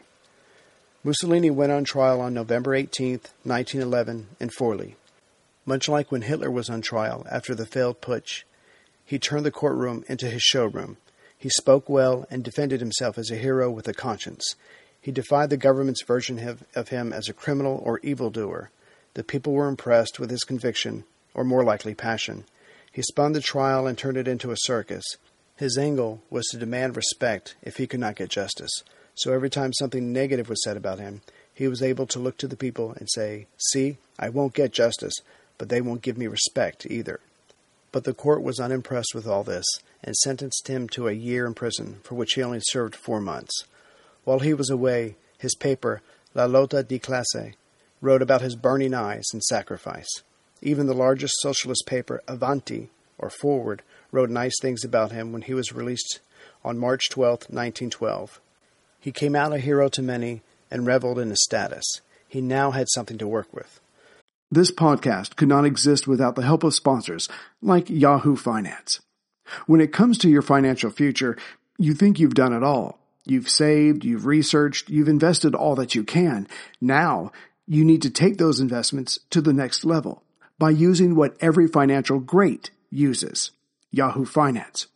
Mussolini 1.06 1.50
went 1.50 1.72
on 1.72 1.84
trial 1.84 2.22
on 2.22 2.34
November 2.34 2.76
18, 2.76 3.22
1911, 3.44 4.28
in 4.40 4.50
Forli. 4.50 4.96
Much 5.66 5.88
like 5.88 6.12
when 6.12 6.24
Hitler 6.24 6.52
was 6.52 6.70
on 6.70 6.82
trial 6.82 7.26
after 7.32 7.56
the 7.56 7.66
failed 7.66 8.02
putsch, 8.02 8.44
he 9.06 9.18
turned 9.18 9.46
the 9.46 9.52
courtroom 9.52 10.04
into 10.08 10.30
his 10.30 10.42
showroom. 10.42 10.98
He 11.44 11.50
spoke 11.50 11.90
well 11.90 12.26
and 12.30 12.42
defended 12.42 12.80
himself 12.80 13.18
as 13.18 13.30
a 13.30 13.36
hero 13.36 13.70
with 13.70 13.90
a 13.90 13.94
conscience. 13.94 14.56
He 15.02 15.12
defied 15.12 15.50
the 15.50 15.58
government's 15.58 16.02
version 16.02 16.58
of 16.74 16.88
him 16.88 17.12
as 17.12 17.28
a 17.28 17.34
criminal 17.34 17.82
or 17.84 18.00
evildoer. 18.00 18.72
The 19.16 19.26
people 19.26 19.52
were 19.52 19.68
impressed 19.68 20.22
with 20.22 20.30
his 20.30 20.46
conviction, 20.46 21.04
or 21.34 21.44
more 21.44 21.66
likely 21.66 21.96
passion. 21.96 22.46
He 22.94 23.02
spun 23.02 23.34
the 23.34 23.42
trial 23.42 23.88
and 23.88 23.98
turned 23.98 24.16
it 24.16 24.26
into 24.26 24.52
a 24.52 24.58
circus. 24.58 25.04
His 25.58 25.78
angle 25.78 26.22
was 26.30 26.46
to 26.52 26.58
demand 26.58 26.96
respect 26.96 27.56
if 27.62 27.76
he 27.76 27.88
could 27.88 28.00
not 28.00 28.16
get 28.16 28.30
justice. 28.30 28.72
So 29.14 29.34
every 29.34 29.50
time 29.50 29.74
something 29.74 30.14
negative 30.14 30.48
was 30.48 30.64
said 30.64 30.78
about 30.78 31.00
him, 31.00 31.24
he 31.54 31.68
was 31.68 31.84
able 31.84 32.08
to 32.08 32.20
look 32.20 32.38
to 32.38 32.48
the 32.48 32.56
people 32.56 32.94
and 32.98 33.10
say, 33.12 33.48
See, 33.58 33.98
I 34.18 34.30
won't 34.30 34.54
get 34.54 34.72
justice, 34.72 35.16
but 35.58 35.68
they 35.68 35.82
won't 35.82 36.04
give 36.04 36.18
me 36.18 36.28
respect 36.28 36.88
either. 36.90 37.20
But 37.92 38.06
the 38.06 38.14
court 38.14 38.42
was 38.42 38.62
unimpressed 38.62 39.14
with 39.14 39.28
all 39.28 39.44
this 39.44 39.66
and 40.04 40.16
sentenced 40.18 40.68
him 40.68 40.88
to 40.90 41.08
a 41.08 41.14
year 41.14 41.46
in 41.46 41.54
prison, 41.54 42.00
for 42.04 42.16
which 42.16 42.34
he 42.34 42.44
only 42.44 42.60
served 42.62 42.96
four 42.96 43.22
months. 43.22 43.66
While 44.24 44.40
he 44.40 44.54
was 44.54 44.70
away, 44.70 45.16
his 45.38 45.56
paper, 45.56 46.02
La 46.34 46.46
Lotta 46.46 46.84
di 46.84 47.00
Classe, 47.00 47.54
wrote 48.02 48.22
about 48.22 48.42
his 48.42 48.56
burning 48.56 48.94
eyes 48.94 49.26
and 49.32 49.44
sacrifice. 49.44 50.10
Even 50.62 50.88
the 50.88 50.94
largest 50.94 51.36
socialist 51.40 51.86
paper, 51.86 52.22
Avanti, 52.28 52.90
or 53.18 53.30
Forward, 53.30 53.82
wrote 54.12 54.30
nice 54.30 54.54
things 54.62 54.84
about 54.84 55.12
him 55.12 55.32
when 55.32 55.42
he 55.42 55.54
was 55.54 55.74
released 55.74 56.20
on 56.64 56.78
March 56.78 57.10
12, 57.10 57.50
1912. 57.50 58.40
He 59.00 59.12
came 59.12 59.36
out 59.36 59.54
a 59.54 59.58
hero 59.58 59.90
to 59.90 60.02
many 60.02 60.42
and 60.72 60.86
reveled 60.86 61.20
in 61.20 61.30
his 61.30 61.44
status. 61.44 61.84
He 62.28 62.42
now 62.42 62.72
had 62.72 62.88
something 62.90 63.18
to 63.18 63.28
work 63.28 63.54
with. 63.54 63.80
This 64.50 64.72
podcast 64.72 65.36
could 65.36 65.48
not 65.48 65.66
exist 65.66 66.08
without 66.08 66.36
the 66.36 66.44
help 66.44 66.64
of 66.64 66.74
sponsors 66.74 67.28
like 67.62 67.90
Yahoo 67.90 68.36
Finance. 68.36 69.00
When 69.66 69.82
it 69.82 69.94
comes 69.94 70.18
to 70.20 70.30
your 70.30 70.42
financial 70.42 70.90
future, 70.90 71.38
you 71.78 71.94
think 71.94 72.20
you've 72.20 72.34
done 72.34 72.54
it 72.54 72.64
all. 72.64 73.00
You've 73.26 73.50
saved, 73.50 74.04
you've 74.04 74.26
researched, 74.26 74.90
you've 74.90 75.08
invested 75.08 75.56
all 75.56 75.76
that 75.76 75.96
you 75.96 76.04
can. 76.04 76.48
Now, 76.82 77.32
you 77.66 77.86
need 77.86 78.02
to 78.02 78.10
take 78.10 78.38
those 78.38 78.60
investments 78.60 79.20
to 79.30 79.42
the 79.42 79.54
next 79.54 79.86
level 79.86 80.24
by 80.60 80.70
using 80.70 81.16
what 81.16 81.38
every 81.40 81.68
financial 81.68 82.20
great 82.20 82.72
uses 82.90 83.52
Yahoo 83.92 84.26
Finance. 84.26 84.88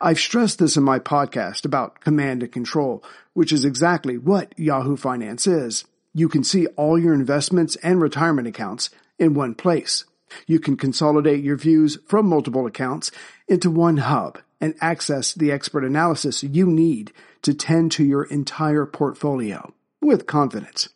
I've 0.00 0.18
stressed 0.18 0.58
this 0.58 0.76
in 0.76 0.82
my 0.82 0.98
podcast 0.98 1.64
about 1.64 2.00
command 2.00 2.42
and 2.42 2.52
control, 2.52 3.04
which 3.34 3.52
is 3.52 3.64
exactly 3.64 4.18
what 4.18 4.58
Yahoo 4.58 4.96
Finance 4.96 5.46
is. 5.46 5.84
You 6.14 6.28
can 6.28 6.42
see 6.42 6.66
all 6.68 6.98
your 6.98 7.14
investments 7.14 7.76
and 7.76 8.00
retirement 8.00 8.48
accounts 8.48 8.90
in 9.18 9.34
one 9.34 9.54
place. 9.54 10.04
You 10.46 10.60
can 10.60 10.76
consolidate 10.76 11.44
your 11.44 11.56
views 11.56 11.98
from 12.06 12.26
multiple 12.26 12.66
accounts 12.66 13.10
into 13.46 13.70
one 13.70 13.98
hub 13.98 14.38
and 14.60 14.74
access 14.80 15.34
the 15.34 15.52
expert 15.52 15.84
analysis 15.84 16.42
you 16.42 16.66
need 16.66 17.12
to 17.42 17.54
tend 17.54 17.92
to 17.92 18.04
your 18.04 18.24
entire 18.24 18.86
portfolio 18.86 19.72
with 20.00 20.26
confidence. 20.26 20.88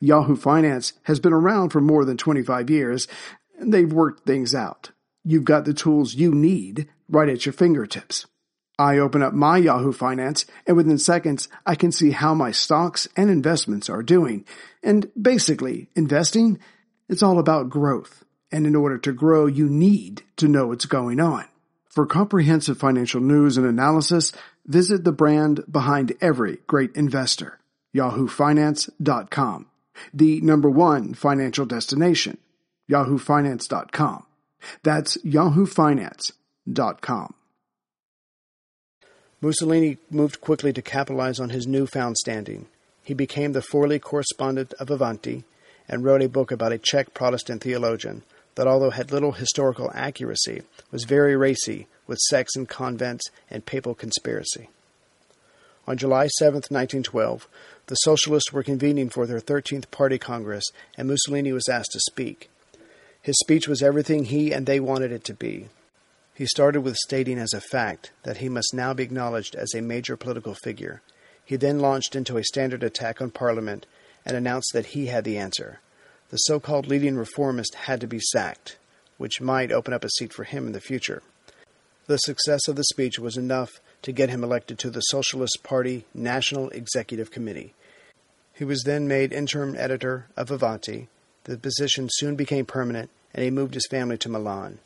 Yahoo 0.00 0.36
Finance 0.36 0.94
has 1.04 1.20
been 1.20 1.32
around 1.32 1.70
for 1.70 1.80
more 1.80 2.04
than 2.04 2.16
25 2.16 2.70
years 2.70 3.08
and 3.58 3.72
they've 3.72 3.92
worked 3.92 4.26
things 4.26 4.54
out. 4.54 4.90
You've 5.24 5.44
got 5.44 5.64
the 5.64 5.74
tools 5.74 6.14
you 6.14 6.34
need 6.34 6.88
right 7.08 7.28
at 7.28 7.46
your 7.46 7.52
fingertips. 7.52 8.26
I 8.78 8.98
open 8.98 9.22
up 9.22 9.34
my 9.34 9.58
Yahoo 9.58 9.92
Finance 9.92 10.46
and 10.66 10.76
within 10.76 10.98
seconds 10.98 11.48
I 11.64 11.74
can 11.74 11.92
see 11.92 12.10
how 12.10 12.34
my 12.34 12.50
stocks 12.50 13.06
and 13.16 13.30
investments 13.30 13.88
are 13.88 14.02
doing. 14.02 14.44
And 14.82 15.10
basically, 15.20 15.88
investing, 15.94 16.58
it's 17.08 17.22
all 17.22 17.38
about 17.38 17.68
growth. 17.68 18.24
And 18.52 18.66
in 18.66 18.76
order 18.76 18.98
to 18.98 19.12
grow, 19.12 19.46
you 19.46 19.68
need 19.68 20.22
to 20.36 20.46
know 20.46 20.68
what's 20.68 20.84
going 20.84 21.18
on. 21.18 21.46
For 21.88 22.06
comprehensive 22.06 22.78
financial 22.78 23.20
news 23.20 23.56
and 23.56 23.66
analysis, 23.66 24.30
visit 24.66 25.02
the 25.04 25.12
brand 25.12 25.64
behind 25.70 26.12
every 26.20 26.58
great 26.66 26.94
investor, 26.94 27.58
yahoofinance.com, 27.94 29.66
the 30.14 30.40
number 30.42 30.70
one 30.70 31.14
financial 31.14 31.66
destination, 31.66 32.38
yahoofinance.com. 32.90 34.24
That's 34.82 35.16
yahoofinance.com. 35.18 37.34
Mussolini 39.40 39.98
moved 40.08 40.40
quickly 40.40 40.72
to 40.72 40.80
capitalize 40.80 41.38
on 41.40 41.50
his 41.50 41.66
newfound 41.66 42.16
standing. 42.16 42.68
He 43.02 43.12
became 43.12 43.52
the 43.52 43.60
Forli 43.60 44.00
correspondent 44.00 44.72
of 44.74 44.88
Avanti 44.88 45.42
and 45.88 46.04
wrote 46.04 46.22
a 46.22 46.28
book 46.28 46.52
about 46.52 46.70
a 46.72 46.78
Czech 46.78 47.12
Protestant 47.12 47.62
theologian 47.62 48.22
that, 48.54 48.66
although 48.66 48.90
had 48.90 49.10
little 49.10 49.32
historical 49.32 49.90
accuracy, 49.94 50.62
was 50.90 51.04
very 51.04 51.36
racy 51.36 51.86
with 52.06 52.18
sex 52.18 52.54
in 52.56 52.66
convents 52.66 53.24
and 53.50 53.66
papal 53.66 53.94
conspiracy. 53.94 54.68
On 55.86 55.96
July 55.96 56.28
7, 56.28 56.54
1912, 56.54 57.48
the 57.86 57.96
Socialists 57.96 58.52
were 58.52 58.62
convening 58.62 59.08
for 59.08 59.26
their 59.26 59.40
13th 59.40 59.90
Party 59.90 60.18
Congress, 60.18 60.64
and 60.96 61.08
Mussolini 61.08 61.52
was 61.52 61.68
asked 61.68 61.90
to 61.92 62.00
speak. 62.00 62.48
His 63.20 63.38
speech 63.38 63.66
was 63.66 63.82
everything 63.82 64.26
he 64.26 64.52
and 64.52 64.66
they 64.66 64.80
wanted 64.80 65.12
it 65.12 65.24
to 65.24 65.34
be. 65.34 65.68
He 66.34 66.46
started 66.46 66.80
with 66.80 66.96
stating 66.96 67.38
as 67.38 67.52
a 67.52 67.60
fact 67.60 68.10
that 68.22 68.38
he 68.38 68.48
must 68.48 68.72
now 68.72 68.94
be 68.94 69.02
acknowledged 69.02 69.54
as 69.54 69.74
a 69.74 69.82
major 69.82 70.16
political 70.16 70.54
figure. 70.54 71.02
He 71.44 71.56
then 71.56 71.80
launched 71.80 72.16
into 72.16 72.36
a 72.36 72.44
standard 72.44 72.82
attack 72.82 73.20
on 73.20 73.30
Parliament 73.30 73.86
and 74.24 74.36
announced 74.36 74.70
that 74.72 74.86
he 74.86 75.06
had 75.06 75.24
the 75.24 75.38
answer. 75.38 75.80
The 76.32 76.38
so 76.38 76.58
called 76.58 76.86
leading 76.86 77.16
reformist 77.16 77.74
had 77.74 78.00
to 78.00 78.06
be 78.06 78.18
sacked, 78.18 78.78
which 79.18 79.42
might 79.42 79.70
open 79.70 79.92
up 79.92 80.02
a 80.02 80.08
seat 80.08 80.32
for 80.32 80.44
him 80.44 80.66
in 80.66 80.72
the 80.72 80.80
future. 80.80 81.22
The 82.06 82.16
success 82.16 82.68
of 82.68 82.76
the 82.76 82.84
speech 82.84 83.18
was 83.18 83.36
enough 83.36 83.70
to 84.00 84.12
get 84.12 84.30
him 84.30 84.42
elected 84.42 84.78
to 84.78 84.88
the 84.88 85.02
Socialist 85.02 85.58
Party 85.62 86.06
National 86.14 86.70
Executive 86.70 87.30
Committee. 87.30 87.74
He 88.54 88.64
was 88.64 88.84
then 88.84 89.06
made 89.06 89.30
interim 89.30 89.76
editor 89.76 90.24
of 90.34 90.50
Avanti. 90.50 91.08
The 91.44 91.58
position 91.58 92.08
soon 92.10 92.34
became 92.34 92.64
permanent, 92.64 93.10
and 93.34 93.44
he 93.44 93.50
moved 93.50 93.74
his 93.74 93.86
family 93.90 94.16
to 94.16 94.30
Milan. 94.30 94.78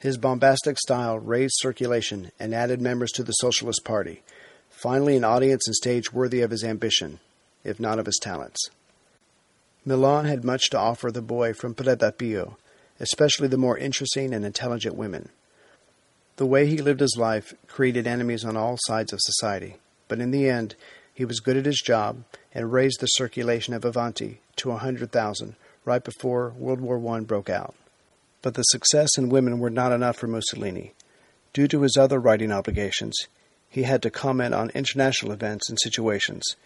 His 0.00 0.18
bombastic 0.18 0.78
style 0.80 1.16
raised 1.16 1.54
circulation 1.58 2.32
and 2.40 2.52
added 2.52 2.80
members 2.80 3.12
to 3.12 3.22
the 3.22 3.34
Socialist 3.34 3.84
Party, 3.84 4.24
finally, 4.68 5.16
an 5.16 5.22
audience 5.22 5.68
and 5.68 5.76
stage 5.76 6.12
worthy 6.12 6.40
of 6.40 6.50
his 6.50 6.64
ambition, 6.64 7.20
if 7.62 7.78
not 7.78 8.00
of 8.00 8.06
his 8.06 8.18
talents. 8.20 8.68
Milan 9.88 10.24
had 10.24 10.42
much 10.42 10.68
to 10.70 10.78
offer 10.78 11.12
the 11.12 11.22
boy 11.22 11.54
from 11.54 11.72
Predappio, 11.72 12.56
especially 12.98 13.46
the 13.46 13.56
more 13.56 13.78
interesting 13.78 14.34
and 14.34 14.44
intelligent 14.44 14.96
women. 14.96 15.28
The 16.38 16.44
way 16.44 16.66
he 16.66 16.78
lived 16.78 16.98
his 16.98 17.16
life 17.16 17.54
created 17.68 18.04
enemies 18.04 18.44
on 18.44 18.56
all 18.56 18.78
sides 18.80 19.12
of 19.12 19.20
society, 19.22 19.76
but 20.08 20.18
in 20.18 20.32
the 20.32 20.50
end, 20.50 20.74
he 21.14 21.24
was 21.24 21.38
good 21.38 21.56
at 21.56 21.66
his 21.66 21.80
job 21.80 22.24
and 22.52 22.72
raised 22.72 22.98
the 22.98 23.06
circulation 23.06 23.74
of 23.74 23.84
Avanti 23.84 24.40
to 24.56 24.72
a 24.72 24.78
hundred 24.78 25.12
thousand 25.12 25.54
right 25.84 26.02
before 26.02 26.50
World 26.58 26.80
War 26.80 27.00
I 27.16 27.20
broke 27.20 27.48
out. 27.48 27.76
But 28.42 28.54
the 28.54 28.62
success 28.64 29.16
in 29.16 29.28
women 29.28 29.60
were 29.60 29.70
not 29.70 29.92
enough 29.92 30.16
for 30.16 30.26
Mussolini. 30.26 30.94
Due 31.52 31.68
to 31.68 31.82
his 31.82 31.96
other 31.96 32.18
writing 32.18 32.50
obligations, 32.50 33.16
he 33.70 33.84
had 33.84 34.02
to 34.02 34.10
comment 34.10 34.52
on 34.52 34.70
international 34.70 35.30
events 35.30 35.70
and 35.70 35.78
situations. 35.80 36.56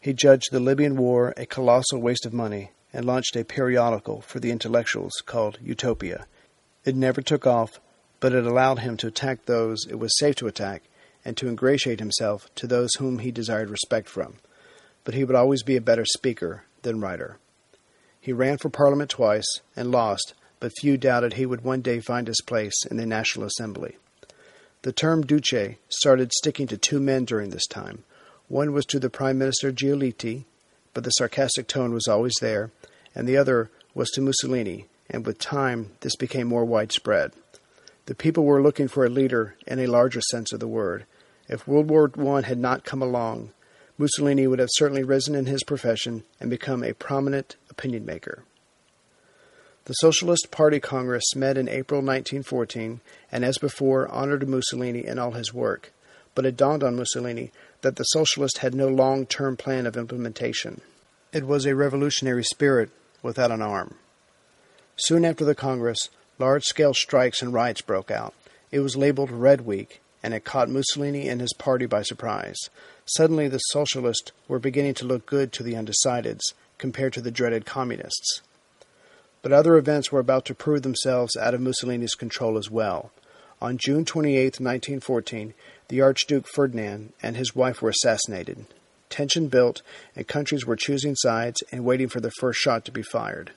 He 0.00 0.14
judged 0.14 0.50
the 0.50 0.60
Libyan 0.60 0.96
war 0.96 1.34
a 1.36 1.44
colossal 1.44 2.00
waste 2.00 2.24
of 2.24 2.32
money 2.32 2.72
and 2.90 3.04
launched 3.04 3.36
a 3.36 3.44
periodical 3.44 4.22
for 4.22 4.40
the 4.40 4.50
intellectuals 4.50 5.12
called 5.26 5.58
Utopia. 5.62 6.26
It 6.86 6.96
never 6.96 7.20
took 7.20 7.46
off, 7.46 7.80
but 8.18 8.32
it 8.32 8.46
allowed 8.46 8.78
him 8.78 8.96
to 8.96 9.08
attack 9.08 9.44
those 9.44 9.86
it 9.86 9.98
was 9.98 10.16
safe 10.18 10.36
to 10.36 10.46
attack 10.46 10.84
and 11.22 11.36
to 11.36 11.48
ingratiate 11.48 12.00
himself 12.00 12.48
to 12.54 12.66
those 12.66 12.94
whom 12.94 13.18
he 13.18 13.30
desired 13.30 13.68
respect 13.68 14.08
from. 14.08 14.36
But 15.04 15.12
he 15.12 15.22
would 15.22 15.36
always 15.36 15.62
be 15.62 15.76
a 15.76 15.82
better 15.82 16.06
speaker 16.06 16.64
than 16.80 17.00
writer. 17.00 17.36
He 18.18 18.32
ran 18.32 18.56
for 18.56 18.70
Parliament 18.70 19.10
twice 19.10 19.46
and 19.76 19.90
lost, 19.90 20.32
but 20.60 20.72
few 20.80 20.96
doubted 20.96 21.34
he 21.34 21.44
would 21.44 21.62
one 21.62 21.82
day 21.82 22.00
find 22.00 22.26
his 22.26 22.40
place 22.40 22.86
in 22.90 22.96
the 22.96 23.04
National 23.04 23.46
Assembly. 23.46 23.98
The 24.80 24.92
term 24.92 25.26
duce 25.26 25.76
started 25.90 26.32
sticking 26.32 26.66
to 26.68 26.78
two 26.78 27.00
men 27.00 27.26
during 27.26 27.50
this 27.50 27.66
time. 27.66 28.04
One 28.50 28.72
was 28.72 28.84
to 28.86 28.98
the 28.98 29.08
Prime 29.08 29.38
Minister 29.38 29.70
Giolitti, 29.70 30.42
but 30.92 31.04
the 31.04 31.10
sarcastic 31.10 31.68
tone 31.68 31.94
was 31.94 32.08
always 32.08 32.34
there, 32.40 32.72
and 33.14 33.28
the 33.28 33.36
other 33.36 33.70
was 33.94 34.10
to 34.10 34.20
Mussolini, 34.20 34.86
and 35.08 35.24
with 35.24 35.38
time 35.38 35.92
this 36.00 36.16
became 36.16 36.48
more 36.48 36.64
widespread. 36.64 37.30
The 38.06 38.16
people 38.16 38.44
were 38.44 38.60
looking 38.60 38.88
for 38.88 39.06
a 39.06 39.08
leader 39.08 39.54
in 39.68 39.78
a 39.78 39.86
larger 39.86 40.20
sense 40.20 40.52
of 40.52 40.58
the 40.58 40.66
word. 40.66 41.06
If 41.48 41.68
World 41.68 41.88
War 41.88 42.10
I 42.36 42.40
had 42.40 42.58
not 42.58 42.84
come 42.84 43.00
along, 43.00 43.52
Mussolini 43.96 44.48
would 44.48 44.58
have 44.58 44.70
certainly 44.72 45.04
risen 45.04 45.36
in 45.36 45.46
his 45.46 45.62
profession 45.62 46.24
and 46.40 46.50
become 46.50 46.82
a 46.82 46.92
prominent 46.92 47.54
opinion 47.70 48.04
maker. 48.04 48.42
The 49.84 49.94
Socialist 49.94 50.50
Party 50.50 50.80
Congress 50.80 51.36
met 51.36 51.56
in 51.56 51.68
April 51.68 52.00
1914 52.00 53.00
and, 53.30 53.44
as 53.44 53.58
before, 53.58 54.08
honored 54.08 54.48
Mussolini 54.48 55.06
in 55.06 55.20
all 55.20 55.32
his 55.32 55.54
work. 55.54 55.92
But 56.34 56.46
it 56.46 56.56
dawned 56.56 56.82
on 56.82 56.96
Mussolini 56.96 57.52
that 57.82 57.96
the 57.96 58.04
Socialists 58.04 58.58
had 58.58 58.74
no 58.74 58.88
long 58.88 59.26
term 59.26 59.56
plan 59.56 59.86
of 59.86 59.96
implementation. 59.96 60.80
It 61.32 61.46
was 61.46 61.66
a 61.66 61.74
revolutionary 61.74 62.44
spirit 62.44 62.90
without 63.22 63.50
an 63.50 63.62
arm. 63.62 63.96
Soon 64.96 65.24
after 65.24 65.44
the 65.44 65.54
Congress, 65.54 66.08
large 66.38 66.64
scale 66.64 66.94
strikes 66.94 67.42
and 67.42 67.52
riots 67.52 67.80
broke 67.80 68.10
out. 68.10 68.34
It 68.70 68.80
was 68.80 68.96
labeled 68.96 69.30
Red 69.30 69.62
Week, 69.62 70.00
and 70.22 70.34
it 70.34 70.44
caught 70.44 70.68
Mussolini 70.68 71.28
and 71.28 71.40
his 71.40 71.52
party 71.54 71.86
by 71.86 72.02
surprise. 72.02 72.58
Suddenly, 73.06 73.48
the 73.48 73.58
socialists 73.58 74.32
were 74.46 74.58
beginning 74.58 74.94
to 74.94 75.06
look 75.06 75.26
good 75.26 75.52
to 75.52 75.62
the 75.62 75.74
undecideds 75.74 76.40
compared 76.78 77.12
to 77.14 77.20
the 77.20 77.30
dreaded 77.30 77.66
communists. 77.66 78.42
But 79.42 79.52
other 79.52 79.76
events 79.76 80.12
were 80.12 80.20
about 80.20 80.44
to 80.46 80.54
prove 80.54 80.82
themselves 80.82 81.36
out 81.36 81.54
of 81.54 81.60
Mussolini's 81.60 82.14
control 82.14 82.58
as 82.58 82.70
well. 82.70 83.10
On 83.62 83.78
June 83.78 84.04
28, 84.04 84.60
1914, 84.60 85.54
the 85.90 86.00
Archduke 86.00 86.46
Ferdinand 86.46 87.12
and 87.20 87.36
his 87.36 87.56
wife 87.56 87.82
were 87.82 87.90
assassinated. 87.90 88.64
Tension 89.08 89.48
built, 89.48 89.82
and 90.14 90.26
countries 90.28 90.64
were 90.64 90.76
choosing 90.76 91.16
sides 91.16 91.64
and 91.72 91.84
waiting 91.84 92.08
for 92.08 92.20
the 92.20 92.30
first 92.38 92.60
shot 92.60 92.84
to 92.84 92.92
be 92.92 93.02
fired. 93.02 93.50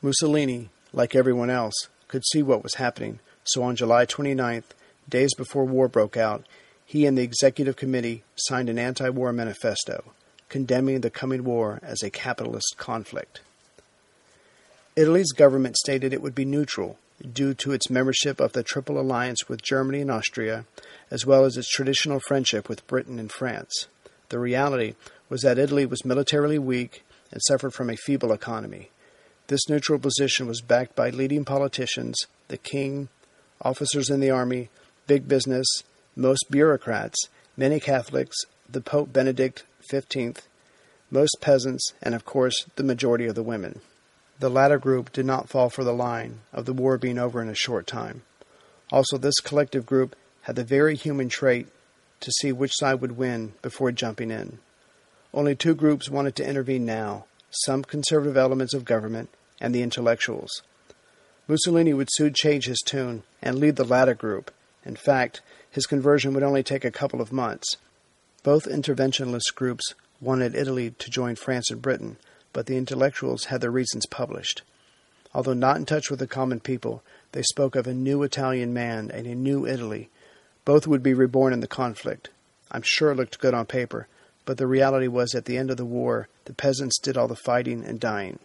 Mussolini, 0.00 0.70
like 0.94 1.14
everyone 1.14 1.50
else, 1.50 1.74
could 2.08 2.24
see 2.24 2.42
what 2.42 2.62
was 2.62 2.76
happening, 2.76 3.20
so 3.44 3.62
on 3.62 3.76
July 3.76 4.06
29th, 4.06 4.72
days 5.06 5.34
before 5.34 5.66
war 5.66 5.86
broke 5.86 6.16
out, 6.16 6.46
he 6.86 7.04
and 7.04 7.18
the 7.18 7.22
executive 7.22 7.76
committee 7.76 8.24
signed 8.36 8.70
an 8.70 8.78
anti 8.78 9.10
war 9.10 9.30
manifesto, 9.30 10.14
condemning 10.48 11.02
the 11.02 11.10
coming 11.10 11.44
war 11.44 11.78
as 11.82 12.02
a 12.02 12.08
capitalist 12.08 12.76
conflict. 12.78 13.42
Italy's 14.96 15.32
government 15.32 15.76
stated 15.76 16.14
it 16.14 16.22
would 16.22 16.34
be 16.34 16.46
neutral 16.46 16.96
due 17.32 17.54
to 17.54 17.72
its 17.72 17.90
membership 17.90 18.40
of 18.40 18.52
the 18.52 18.62
Triple 18.62 19.00
Alliance 19.00 19.48
with 19.48 19.62
Germany 19.62 20.00
and 20.00 20.10
Austria, 20.10 20.64
as 21.10 21.24
well 21.24 21.44
as 21.44 21.56
its 21.56 21.70
traditional 21.70 22.20
friendship 22.20 22.68
with 22.68 22.86
Britain 22.86 23.18
and 23.18 23.30
France. 23.30 23.86
The 24.28 24.38
reality 24.38 24.94
was 25.28 25.42
that 25.42 25.58
Italy 25.58 25.86
was 25.86 26.04
militarily 26.04 26.58
weak 26.58 27.04
and 27.30 27.40
suffered 27.42 27.72
from 27.72 27.90
a 27.90 27.96
feeble 27.96 28.32
economy. 28.32 28.90
This 29.48 29.68
neutral 29.68 29.98
position 29.98 30.46
was 30.46 30.60
backed 30.60 30.96
by 30.96 31.10
leading 31.10 31.44
politicians, 31.44 32.16
the 32.48 32.56
king, 32.56 33.08
officers 33.62 34.10
in 34.10 34.20
the 34.20 34.30
army, 34.30 34.68
big 35.06 35.28
business, 35.28 35.66
most 36.16 36.46
bureaucrats, 36.50 37.28
many 37.56 37.78
Catholics, 37.78 38.36
the 38.68 38.80
Pope 38.80 39.12
Benedict 39.12 39.64
XV, 39.90 40.42
most 41.10 41.36
peasants, 41.40 41.92
and 42.02 42.14
of 42.14 42.24
course 42.24 42.66
the 42.76 42.82
majority 42.82 43.26
of 43.26 43.34
the 43.34 43.42
women. 43.42 43.80
The 44.38 44.50
latter 44.50 44.78
group 44.78 45.12
did 45.12 45.24
not 45.24 45.48
fall 45.48 45.70
for 45.70 45.82
the 45.82 45.94
line 45.94 46.40
of 46.52 46.66
the 46.66 46.74
war 46.74 46.98
being 46.98 47.18
over 47.18 47.40
in 47.40 47.48
a 47.48 47.54
short 47.54 47.86
time. 47.86 48.22
Also, 48.92 49.16
this 49.16 49.40
collective 49.40 49.86
group 49.86 50.14
had 50.42 50.56
the 50.56 50.64
very 50.64 50.94
human 50.94 51.28
trait 51.28 51.68
to 52.20 52.30
see 52.32 52.52
which 52.52 52.76
side 52.76 53.00
would 53.00 53.16
win 53.16 53.54
before 53.62 53.92
jumping 53.92 54.30
in. 54.30 54.58
Only 55.32 55.54
two 55.54 55.74
groups 55.74 56.10
wanted 56.10 56.36
to 56.36 56.48
intervene 56.48 56.84
now 56.84 57.24
some 57.50 57.82
conservative 57.82 58.36
elements 58.36 58.74
of 58.74 58.84
government 58.84 59.30
and 59.60 59.74
the 59.74 59.82
intellectuals. 59.82 60.62
Mussolini 61.48 61.94
would 61.94 62.08
soon 62.12 62.34
change 62.34 62.66
his 62.66 62.82
tune 62.84 63.22
and 63.40 63.58
lead 63.58 63.76
the 63.76 63.84
latter 63.84 64.14
group. 64.14 64.50
In 64.84 64.96
fact, 64.96 65.40
his 65.70 65.86
conversion 65.86 66.34
would 66.34 66.42
only 66.42 66.62
take 66.62 66.84
a 66.84 66.90
couple 66.90 67.20
of 67.20 67.32
months. 67.32 67.76
Both 68.42 68.66
interventionist 68.66 69.54
groups 69.54 69.94
wanted 70.20 70.54
Italy 70.54 70.90
to 70.90 71.10
join 71.10 71.36
France 71.36 71.70
and 71.70 71.80
Britain, 71.80 72.16
but 72.56 72.64
the 72.64 72.78
intellectuals 72.78 73.44
had 73.44 73.60
their 73.60 73.70
reasons 73.70 74.06
published. 74.06 74.62
Although 75.34 75.52
not 75.52 75.76
in 75.76 75.84
touch 75.84 76.08
with 76.08 76.20
the 76.20 76.26
common 76.26 76.58
people, 76.58 77.02
they 77.32 77.42
spoke 77.42 77.76
of 77.76 77.86
a 77.86 77.92
new 77.92 78.22
Italian 78.22 78.72
man 78.72 79.10
and 79.10 79.26
a 79.26 79.34
new 79.34 79.66
Italy. 79.66 80.08
Both 80.64 80.86
would 80.86 81.02
be 81.02 81.12
reborn 81.12 81.52
in 81.52 81.60
the 81.60 81.66
conflict. 81.66 82.30
I'm 82.70 82.80
sure 82.82 83.10
it 83.10 83.16
looked 83.16 83.40
good 83.40 83.52
on 83.52 83.66
paper, 83.66 84.08
but 84.46 84.56
the 84.56 84.66
reality 84.66 85.06
was 85.06 85.34
at 85.34 85.44
the 85.44 85.58
end 85.58 85.70
of 85.70 85.76
the 85.76 85.84
war, 85.84 86.28
the 86.46 86.54
peasants 86.54 86.98
did 86.98 87.18
all 87.18 87.28
the 87.28 87.36
fighting 87.36 87.84
and 87.84 88.00
dying. 88.00 88.38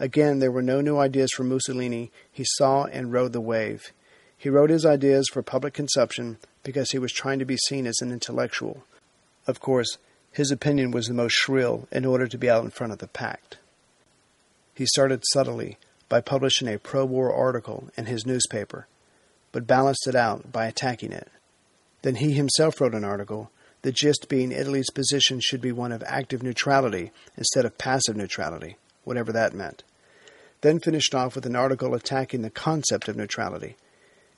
Again, 0.00 0.38
there 0.38 0.50
were 0.50 0.62
no 0.62 0.80
new 0.80 0.96
ideas 0.96 1.30
for 1.36 1.44
Mussolini. 1.44 2.10
He 2.32 2.46
saw 2.46 2.84
and 2.84 3.12
rode 3.12 3.34
the 3.34 3.42
wave. 3.42 3.92
He 4.38 4.48
wrote 4.48 4.70
his 4.70 4.86
ideas 4.86 5.28
for 5.30 5.42
public 5.42 5.74
consumption 5.74 6.38
because 6.62 6.92
he 6.92 6.98
was 6.98 7.12
trying 7.12 7.40
to 7.40 7.44
be 7.44 7.58
seen 7.58 7.86
as 7.86 8.00
an 8.00 8.10
intellectual. 8.10 8.84
Of 9.46 9.60
course, 9.60 9.98
his 10.34 10.50
opinion 10.50 10.90
was 10.90 11.06
the 11.06 11.14
most 11.14 11.32
shrill 11.32 11.88
in 11.90 12.04
order 12.04 12.26
to 12.26 12.36
be 12.36 12.50
out 12.50 12.64
in 12.64 12.70
front 12.70 12.92
of 12.92 12.98
the 12.98 13.06
pact. 13.06 13.58
He 14.74 14.84
started 14.86 15.22
subtly 15.32 15.78
by 16.08 16.20
publishing 16.20 16.68
a 16.68 16.78
pro 16.78 17.04
war 17.04 17.32
article 17.32 17.88
in 17.96 18.06
his 18.06 18.26
newspaper, 18.26 18.86
but 19.52 19.66
balanced 19.66 20.06
it 20.06 20.14
out 20.14 20.50
by 20.50 20.66
attacking 20.66 21.12
it. 21.12 21.30
Then 22.02 22.16
he 22.16 22.32
himself 22.32 22.80
wrote 22.80 22.94
an 22.94 23.04
article, 23.04 23.50
the 23.82 23.92
gist 23.92 24.28
being 24.28 24.50
Italy's 24.50 24.90
position 24.90 25.40
should 25.40 25.60
be 25.60 25.72
one 25.72 25.92
of 25.92 26.02
active 26.06 26.42
neutrality 26.42 27.12
instead 27.36 27.64
of 27.64 27.78
passive 27.78 28.16
neutrality 28.16 28.76
whatever 29.04 29.32
that 29.32 29.54
meant. 29.54 29.82
Then 30.62 30.80
finished 30.80 31.14
off 31.14 31.34
with 31.34 31.46
an 31.46 31.56
article 31.56 31.94
attacking 31.94 32.42
the 32.42 32.50
concept 32.50 33.08
of 33.08 33.16
neutrality. 33.16 33.76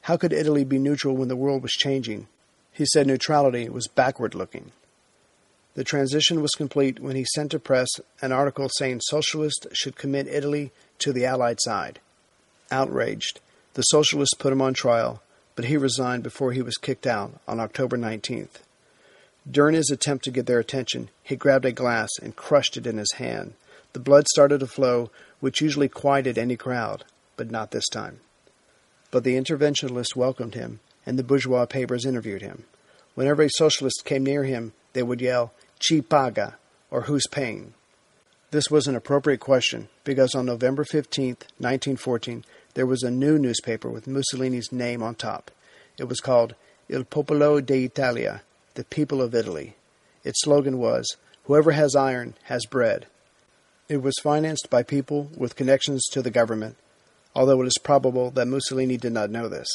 How 0.02 0.16
could 0.16 0.32
Italy 0.32 0.64
be 0.64 0.78
neutral 0.78 1.16
when 1.16 1.28
the 1.28 1.36
world 1.36 1.62
was 1.62 1.72
changing? 1.72 2.26
He 2.72 2.84
said 2.86 3.06
neutrality 3.06 3.68
was 3.68 3.88
backward 3.88 4.34
looking. 4.34 4.72
The 5.76 5.84
transition 5.84 6.40
was 6.40 6.52
complete 6.52 7.00
when 7.00 7.16
he 7.16 7.26
sent 7.34 7.50
to 7.50 7.58
press 7.58 7.88
an 8.22 8.32
article 8.32 8.70
saying 8.78 9.02
socialists 9.02 9.66
should 9.74 9.94
commit 9.94 10.26
Italy 10.26 10.72
to 11.00 11.12
the 11.12 11.26
Allied 11.26 11.60
side. 11.60 12.00
Outraged, 12.70 13.40
the 13.74 13.82
socialists 13.82 14.34
put 14.38 14.54
him 14.54 14.62
on 14.62 14.72
trial, 14.72 15.22
but 15.54 15.66
he 15.66 15.76
resigned 15.76 16.22
before 16.22 16.52
he 16.52 16.62
was 16.62 16.78
kicked 16.78 17.06
out 17.06 17.38
on 17.46 17.60
October 17.60 17.98
19th. 17.98 18.62
During 19.48 19.74
his 19.74 19.90
attempt 19.90 20.24
to 20.24 20.30
get 20.30 20.46
their 20.46 20.58
attention, 20.58 21.10
he 21.22 21.36
grabbed 21.36 21.66
a 21.66 21.72
glass 21.72 22.08
and 22.22 22.34
crushed 22.34 22.78
it 22.78 22.86
in 22.86 22.96
his 22.96 23.12
hand. 23.12 23.52
The 23.92 24.00
blood 24.00 24.26
started 24.28 24.60
to 24.60 24.66
flow, 24.66 25.10
which 25.40 25.60
usually 25.60 25.90
quieted 25.90 26.38
any 26.38 26.56
crowd, 26.56 27.04
but 27.36 27.50
not 27.50 27.72
this 27.72 27.88
time. 27.88 28.20
But 29.10 29.24
the 29.24 29.36
interventionists 29.36 30.16
welcomed 30.16 30.54
him, 30.54 30.80
and 31.04 31.18
the 31.18 31.22
bourgeois 31.22 31.66
papers 31.66 32.06
interviewed 32.06 32.40
him. 32.40 32.64
Whenever 33.14 33.42
a 33.42 33.50
socialist 33.50 34.06
came 34.06 34.24
near 34.24 34.44
him, 34.44 34.72
they 34.94 35.02
would 35.02 35.20
yell, 35.20 35.52
Chi 35.78 36.00
paga, 36.00 36.56
or 36.90 37.02
who's 37.02 37.26
paying? 37.26 37.74
This 38.50 38.70
was 38.70 38.86
an 38.86 38.96
appropriate 38.96 39.40
question 39.40 39.88
because 40.04 40.34
on 40.34 40.46
November 40.46 40.84
15, 40.84 41.28
1914, 41.58 42.44
there 42.74 42.86
was 42.86 43.02
a 43.02 43.10
new 43.10 43.38
newspaper 43.38 43.90
with 43.90 44.06
Mussolini's 44.06 44.72
name 44.72 45.02
on 45.02 45.14
top. 45.14 45.50
It 45.98 46.04
was 46.04 46.20
called 46.20 46.54
Il 46.88 47.04
Popolo 47.04 47.60
d'Italia, 47.60 48.42
the 48.74 48.84
people 48.84 49.20
of 49.20 49.34
Italy. 49.34 49.76
Its 50.24 50.42
slogan 50.42 50.78
was, 50.78 51.16
Whoever 51.44 51.72
has 51.72 51.94
iron 51.94 52.34
has 52.44 52.66
bread. 52.66 53.06
It 53.88 54.02
was 54.02 54.14
financed 54.22 54.68
by 54.68 54.82
people 54.82 55.30
with 55.36 55.54
connections 55.54 56.06
to 56.06 56.22
the 56.22 56.30
government, 56.30 56.76
although 57.34 57.62
it 57.62 57.66
is 57.66 57.78
probable 57.82 58.30
that 58.32 58.48
Mussolini 58.48 58.96
did 58.96 59.12
not 59.12 59.30
know 59.30 59.48
this. 59.48 59.68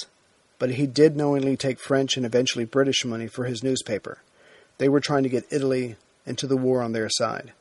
But 0.60 0.72
he 0.72 0.86
did 0.86 1.16
knowingly 1.16 1.56
take 1.56 1.80
French 1.80 2.18
and 2.18 2.26
eventually 2.26 2.66
British 2.66 3.06
money 3.06 3.28
for 3.28 3.46
his 3.46 3.64
newspaper. 3.64 4.20
They 4.82 4.89
were 4.89 5.00
trying 5.00 5.22
to 5.22 5.30
get 5.30 5.46
Italy 5.52 5.96
into 6.26 6.48
the 6.48 6.58
war 6.58 6.82
on 6.82 6.91
their 6.91 7.08
side. 7.08 7.52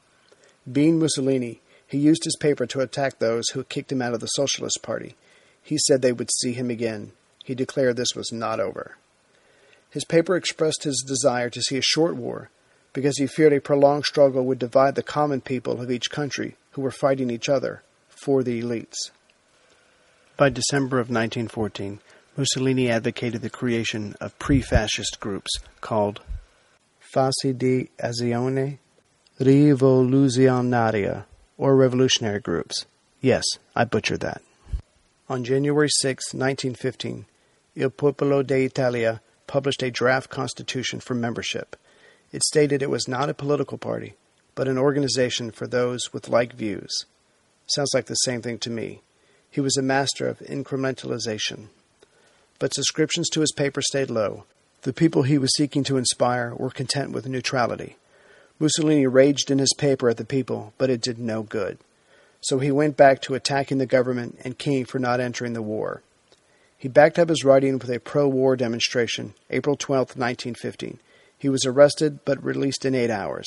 Being 0.72 0.98
Mussolini, 0.98 1.60
he 1.86 1.98
used 1.98 2.24
his 2.24 2.34
paper 2.34 2.64
to 2.64 2.80
attack 2.80 3.18
those 3.18 3.50
who 3.50 3.62
kicked 3.62 3.92
him 3.92 4.00
out 4.00 4.14
of 4.14 4.20
the 4.20 4.26
Socialist 4.28 4.78
Party. 4.82 5.16
He 5.62 5.76
said 5.76 6.00
they 6.00 6.14
would 6.14 6.30
see 6.32 6.54
him 6.54 6.70
again. 6.70 7.12
He 7.44 7.54
declared 7.54 7.98
this 7.98 8.14
was 8.16 8.32
not 8.32 8.58
over. 8.58 8.96
His 9.90 10.06
paper 10.06 10.34
expressed 10.34 10.84
his 10.84 11.04
desire 11.06 11.50
to 11.50 11.60
see 11.60 11.76
a 11.76 11.82
short 11.82 12.16
war 12.16 12.48
because 12.94 13.18
he 13.18 13.26
feared 13.26 13.52
a 13.52 13.60
prolonged 13.60 14.06
struggle 14.06 14.46
would 14.46 14.58
divide 14.58 14.94
the 14.94 15.02
common 15.02 15.42
people 15.42 15.82
of 15.82 15.90
each 15.90 16.10
country 16.10 16.56
who 16.70 16.80
were 16.80 16.90
fighting 16.90 17.28
each 17.28 17.50
other 17.50 17.82
for 18.08 18.42
the 18.42 18.62
elites. 18.62 18.96
By 20.38 20.48
December 20.48 20.98
of 20.98 21.10
1914, 21.10 22.00
Mussolini 22.38 22.88
advocated 22.88 23.42
the 23.42 23.50
creation 23.50 24.14
of 24.22 24.38
pre 24.38 24.62
fascist 24.62 25.20
groups 25.20 25.58
called 25.82 26.22
Fasi 27.12 27.56
di 27.56 27.88
Azione 27.98 28.78
Rivoluzionaria, 29.40 31.24
or 31.58 31.74
revolutionary 31.74 32.40
groups. 32.40 32.86
Yes, 33.20 33.44
I 33.74 33.84
butchered 33.84 34.20
that. 34.20 34.42
On 35.28 35.42
January 35.42 35.88
6, 35.88 36.34
1915, 36.34 37.26
Il 37.74 37.90
Popolo 37.90 38.42
d'Italia 38.42 39.20
published 39.46 39.82
a 39.82 39.90
draft 39.90 40.30
constitution 40.30 41.00
for 41.00 41.14
membership 41.14 41.76
It 42.32 42.44
stated 42.44 42.80
it 42.80 42.90
was 42.90 43.08
not 43.08 43.28
a 43.28 43.34
political 43.34 43.76
party, 43.76 44.14
but 44.54 44.68
an 44.68 44.78
organization 44.78 45.50
for 45.50 45.66
those 45.66 46.12
with 46.12 46.28
like 46.28 46.52
views. 46.52 47.06
Sounds 47.66 47.90
like 47.92 48.06
the 48.06 48.14
same 48.14 48.40
thing 48.40 48.58
to 48.58 48.70
me. 48.70 49.02
He 49.50 49.60
was 49.60 49.76
a 49.76 49.82
master 49.82 50.28
of 50.28 50.38
incrementalization. 50.40 51.68
But 52.60 52.74
subscriptions 52.74 53.28
to 53.30 53.40
his 53.40 53.52
paper 53.52 53.82
stayed 53.82 54.10
low. 54.10 54.44
The 54.82 54.92
people 54.94 55.24
he 55.24 55.36
was 55.36 55.54
seeking 55.54 55.84
to 55.84 55.98
inspire 55.98 56.54
were 56.54 56.70
content 56.70 57.12
with 57.12 57.28
neutrality. 57.28 57.96
Mussolini 58.58 59.06
raged 59.06 59.50
in 59.50 59.58
his 59.58 59.74
paper 59.76 60.08
at 60.08 60.16
the 60.16 60.24
people, 60.24 60.72
but 60.78 60.88
it 60.88 61.02
did 61.02 61.18
no 61.18 61.42
good. 61.42 61.78
So 62.40 62.58
he 62.58 62.70
went 62.70 62.96
back 62.96 63.20
to 63.22 63.34
attacking 63.34 63.78
the 63.78 63.86
government 63.86 64.38
and 64.42 64.56
king 64.56 64.86
for 64.86 64.98
not 64.98 65.20
entering 65.20 65.52
the 65.52 65.62
war. 65.62 66.02
He 66.78 66.88
backed 66.88 67.18
up 67.18 67.28
his 67.28 67.44
writing 67.44 67.78
with 67.78 67.90
a 67.90 68.00
pro 68.00 68.26
war 68.26 68.56
demonstration, 68.56 69.34
April 69.50 69.76
12, 69.76 70.16
1915. 70.16 70.98
He 71.36 71.50
was 71.50 71.66
arrested 71.66 72.20
but 72.24 72.42
released 72.42 72.86
in 72.86 72.94
eight 72.94 73.10
hours. 73.10 73.46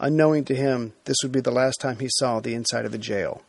Unknowing 0.00 0.46
to 0.46 0.54
him, 0.54 0.94
this 1.04 1.18
would 1.22 1.32
be 1.32 1.40
the 1.40 1.50
last 1.50 1.80
time 1.80 1.98
he 1.98 2.08
saw 2.10 2.40
the 2.40 2.54
inside 2.54 2.86
of 2.86 2.94
a 2.94 2.98
jail. 2.98 3.42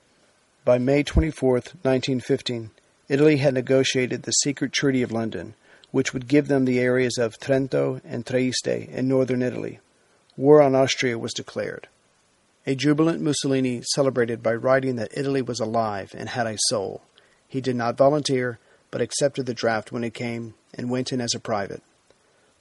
By 0.66 0.78
May 0.78 1.04
24, 1.04 1.52
1915, 1.54 2.72
Italy 3.08 3.38
had 3.38 3.54
negotiated 3.54 4.24
the 4.24 4.32
secret 4.32 4.74
Treaty 4.74 5.02
of 5.02 5.12
London, 5.12 5.56
which 5.94 6.12
would 6.12 6.28
give 6.28 6.48
them 6.48 6.66
the 6.66 6.80
areas 6.80 7.20
of 7.20 7.40
Trento 7.40 8.02
and 8.04 8.26
Trieste 8.26 8.90
in 8.90 9.08
northern 9.08 9.44
Italy. 9.44 9.80
War 10.36 10.60
on 10.60 10.74
Austria 10.74 11.20
was 11.20 11.34
declared. 11.34 11.88
A 12.66 12.74
jubilant 12.74 13.22
Mussolini 13.22 13.84
celebrated 13.94 14.42
by 14.42 14.56
writing 14.56 14.96
that 14.96 15.16
Italy 15.16 15.44
was 15.44 15.60
alive 15.60 16.10
and 16.18 16.30
had 16.30 16.48
a 16.48 16.58
soul. 16.68 17.04
He 17.48 17.62
did 17.62 17.76
not 17.76 17.96
volunteer, 17.96 18.58
but 18.90 19.02
accepted 19.02 19.46
the 19.46 19.54
draft 19.54 19.92
when 19.92 20.04
it 20.04 20.16
came 20.16 20.56
and 20.74 20.90
went 20.90 21.14
in 21.14 21.22
as 21.22 21.36
a 21.36 21.40
private. 21.40 21.84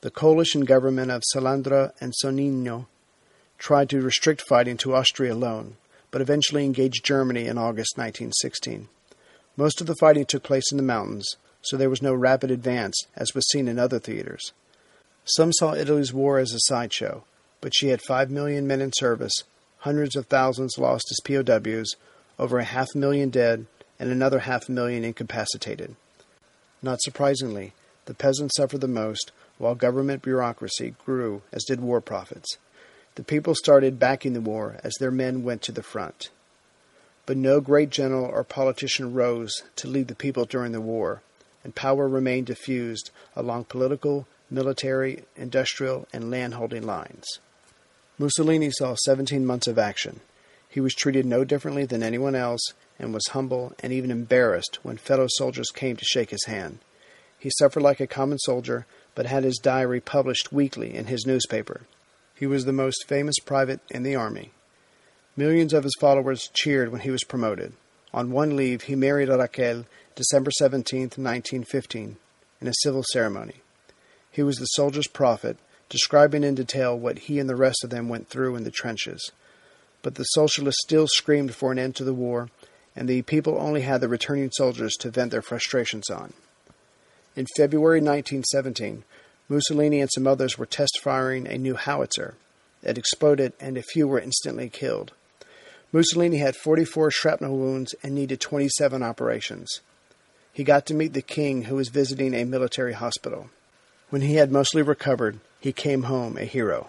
The 0.03 0.11
coalition 0.11 0.67
government 0.67 1.11
of 1.11 1.23
Salandra 1.35 1.93
and 2.03 2.13
Sonnino 2.23 2.85
tried 3.57 3.89
to 3.89 4.03
restrict 4.03 4.43
fighting 4.43 4.77
to 4.77 4.95
Austria 4.95 5.33
alone, 5.33 5.79
but 6.11 6.21
eventually 6.21 6.67
engaged 6.67 7.03
Germany 7.03 7.47
in 7.47 7.57
August 7.57 7.97
1916. 7.97 8.89
Most 9.57 9.81
of 9.81 9.87
the 9.87 9.97
fighting 9.97 10.27
took 10.27 10.43
place 10.43 10.71
in 10.71 10.77
the 10.77 10.83
mountains, 10.83 11.37
so 11.63 11.77
there 11.77 11.91
was 11.91 12.03
no 12.03 12.15
rapid 12.15 12.51
advance 12.51 13.07
as 13.17 13.35
was 13.35 13.49
seen 13.49 13.69
in 13.69 13.79
other 13.79 13.99
theaters. 13.99 14.53
Some 15.25 15.53
saw 15.53 15.75
Italy's 15.75 16.13
war 16.13 16.39
as 16.39 16.53
a 16.53 16.59
sideshow, 16.61 17.25
but 17.61 17.73
she 17.75 17.89
had 17.89 18.03
five 18.03 18.31
million 18.31 18.67
men 18.67 18.81
in 18.81 18.93
service, 18.93 19.45
hundreds 19.79 20.17
of 20.17 20.27
thousands 20.27 20.79
lost 20.79 21.11
as 21.11 21.21
POWs, 21.25 21.97
over 22.39 22.59
a 22.59 22.65
half 22.65 22.89
million 22.95 23.31
dead, 23.31 23.67
and 23.99 24.11
another 24.11 24.41
half 24.41 24.69
million 24.69 25.05
incapacitated. 25.05 25.95
Not 26.83 27.01
surprisingly, 27.03 27.73
the 28.07 28.15
peasants 28.15 28.57
suffered 28.57 28.81
the 28.81 28.89
most, 28.89 29.31
while 29.59 29.77
government 29.77 30.23
bureaucracy 30.23 30.97
grew, 31.05 31.43
as 31.53 31.63
did 31.65 31.81
war 31.81 32.01
profits. 32.01 32.59
The 33.15 33.23
people 33.23 33.55
started 33.55 34.01
backing 34.01 34.33
the 34.33 34.41
war 34.41 34.81
as 34.83 34.95
their 34.99 35.13
men 35.13 35.45
went 35.45 35.63
to 35.63 35.73
the 35.73 35.83
front. 35.85 36.31
But 37.27 37.37
no 37.37 37.61
great 37.61 37.91
general 37.91 38.25
or 38.25 38.43
politician 38.43 39.15
rose 39.15 39.63
to 39.77 39.87
lead 39.87 40.09
the 40.09 40.17
people 40.17 40.45
during 40.47 40.73
the 40.73 40.81
war, 40.81 41.23
and 41.65 41.75
power 41.75 42.09
remained 42.09 42.47
diffused 42.47 43.11
along 43.37 43.65
political, 43.65 44.27
military, 44.51 45.25
industrial, 45.37 46.07
and 46.13 46.31
landholding 46.31 46.85
lines. 46.85 47.39
Mussolini 48.19 48.71
saw 48.71 48.95
17 48.95 49.45
months 49.45 49.67
of 49.67 49.79
action. 49.79 50.21
He 50.69 50.81
was 50.81 50.95
treated 50.95 51.27
no 51.27 51.45
differently 51.45 51.85
than 51.85 52.03
anyone 52.03 52.35
else 52.35 52.73
and 52.99 53.13
was 53.13 53.27
humble 53.29 53.73
and 53.81 53.93
even 53.93 54.11
embarrassed 54.11 54.79
when 54.83 54.97
fellow 54.97 55.27
soldiers 55.29 55.71
came 55.71 55.97
to 55.97 56.05
shake 56.05 56.31
his 56.31 56.45
hand. 56.47 56.79
He 57.39 57.51
suffered 57.59 57.83
like 57.83 58.01
a 58.01 58.07
common 58.07 58.39
soldier, 58.39 58.87
but 59.15 59.27
had 59.27 59.45
his 59.45 59.59
diary 59.59 60.01
published 60.01 60.53
weekly 60.53 60.95
in 60.95 61.07
his 61.07 61.27
newspaper. 61.27 61.83
He 62.35 62.47
was 62.47 62.65
the 62.65 62.73
most 62.73 63.07
famous 63.09 63.39
private 63.45 63.81
in 63.91 64.03
the 64.03 64.15
army. 64.15 64.53
Millions 65.37 65.73
of 65.73 65.85
his 65.85 65.97
followers 65.99 66.49
cheered 66.53 66.91
when 66.91 67.01
he 67.01 67.11
was 67.11 67.25
promoted. 67.25 67.73
On 68.15 68.31
one 68.31 68.57
leave, 68.57 68.83
he 68.83 68.95
married 68.95 69.29
Raquel 69.29 69.87
December 70.15 70.51
17, 70.51 71.01
1915, 71.01 72.17
in 72.61 72.69
a 72.69 72.75
civil 72.83 73.03
ceremony. 73.03 73.63
He 74.31 74.43
was 74.43 74.57
the 74.57 74.67
soldier's 74.67 75.07
prophet, 75.07 75.57
describing 75.89 76.45
in 76.45 76.55
detail 76.55 76.99
what 76.99 77.21
he 77.21 77.39
and 77.39 77.49
the 77.49 77.57
rest 77.57 77.83
of 77.85 77.91
them 77.91 78.09
went 78.09 78.29
through 78.29 78.57
in 78.57 78.65
the 78.65 78.71
trenches. 78.71 79.33
But 80.03 80.17
the 80.17 80.25
socialists 80.25 80.83
still 80.83 81.07
screamed 81.07 81.55
for 81.55 81.73
an 81.73 81.79
end 81.79 81.97
to 81.97 82.05
the 82.05 82.15
war, 82.15 82.51
and 82.95 83.09
the 83.09 83.23
people 83.23 83.57
only 83.59 83.83
had 83.83 84.01
the 84.01 84.09
returning 84.09 84.51
soldiers 84.53 84.95
to 84.97 85.11
vent 85.11 85.31
their 85.31 85.43
frustrations 85.43 86.11
on. 86.11 86.35
In 87.35 87.47
February 87.57 88.01
1917, 88.01 89.05
Mussolini 89.49 90.01
and 90.01 90.11
some 90.13 90.27
others 90.27 90.59
were 90.59 90.67
test 90.67 90.99
firing 91.01 91.47
a 91.47 91.57
new 91.57 91.75
howitzer. 91.75 92.35
It 92.83 92.99
exploded, 92.99 93.55
and 93.61 93.79
a 93.79 93.83
few 93.83 94.07
were 94.07 94.21
instantly 94.21 94.69
killed. 94.69 95.13
Mussolini 95.93 96.39
had 96.39 96.57
44 96.57 97.11
shrapnel 97.11 97.55
wounds 97.55 97.95
and 98.03 98.15
needed 98.15 98.41
27 98.41 99.03
operations. 99.03 99.81
He 100.51 100.65
got 100.65 100.87
to 100.87 100.95
meet 100.95 101.13
the 101.13 101.21
king, 101.21 101.63
who 101.63 101.77
was 101.77 101.89
visiting 101.89 102.35
a 102.35 102.45
military 102.45 102.95
hospital. 102.95 103.51
When 104.09 104.23
he 104.23 104.37
had 104.37 104.51
mostly 104.51 104.81
recovered, 104.81 105.41
he 105.61 105.73
came 105.73 106.05
home 106.05 106.39
a 106.39 106.45
hero. 106.45 106.89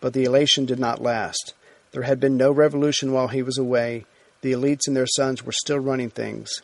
But 0.00 0.12
the 0.12 0.24
elation 0.24 0.66
did 0.66 0.78
not 0.78 1.02
last. 1.02 1.54
There 1.90 2.02
had 2.02 2.20
been 2.20 2.36
no 2.36 2.52
revolution 2.52 3.12
while 3.12 3.28
he 3.28 3.42
was 3.42 3.58
away. 3.58 4.04
The 4.40 4.52
elites 4.52 4.86
and 4.86 4.96
their 4.96 5.06
sons 5.06 5.44
were 5.44 5.52
still 5.52 5.78
running 5.80 6.10
things. 6.10 6.62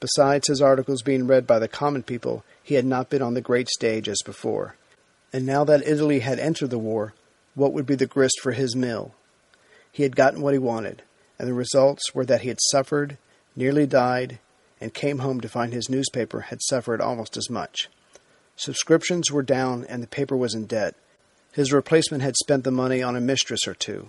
Besides 0.00 0.48
his 0.48 0.60
articles 0.60 1.02
being 1.02 1.26
read 1.26 1.46
by 1.46 1.58
the 1.58 1.68
common 1.68 2.02
people, 2.02 2.44
he 2.62 2.74
had 2.74 2.84
not 2.84 3.08
been 3.08 3.22
on 3.22 3.34
the 3.34 3.40
great 3.40 3.68
stage 3.68 4.08
as 4.08 4.20
before. 4.24 4.76
And 5.32 5.46
now 5.46 5.64
that 5.64 5.86
Italy 5.86 6.18
had 6.18 6.38
entered 6.38 6.70
the 6.70 6.78
war, 6.78 7.14
what 7.54 7.72
would 7.72 7.86
be 7.86 7.94
the 7.94 8.06
grist 8.06 8.40
for 8.42 8.52
his 8.52 8.76
mill? 8.76 9.14
He 9.92 10.02
had 10.02 10.16
gotten 10.16 10.40
what 10.40 10.54
he 10.54 10.58
wanted, 10.58 11.02
and 11.38 11.46
the 11.46 11.54
results 11.54 12.14
were 12.14 12.24
that 12.24 12.40
he 12.40 12.48
had 12.48 12.58
suffered, 12.70 13.18
nearly 13.54 13.86
died, 13.86 14.38
and 14.80 14.92
came 14.92 15.18
home 15.18 15.40
to 15.42 15.48
find 15.48 15.72
his 15.72 15.88
newspaper 15.88 16.40
had 16.40 16.62
suffered 16.62 17.00
almost 17.00 17.36
as 17.36 17.48
much. 17.48 17.88
Subscriptions 18.56 19.30
were 19.30 19.42
down 19.42 19.84
and 19.88 20.02
the 20.02 20.08
paper 20.08 20.36
was 20.36 20.54
in 20.54 20.66
debt. 20.66 20.94
His 21.52 21.72
replacement 21.72 22.22
had 22.22 22.36
spent 22.36 22.64
the 22.64 22.70
money 22.70 23.02
on 23.02 23.14
a 23.14 23.20
mistress 23.20 23.68
or 23.68 23.74
two. 23.74 24.08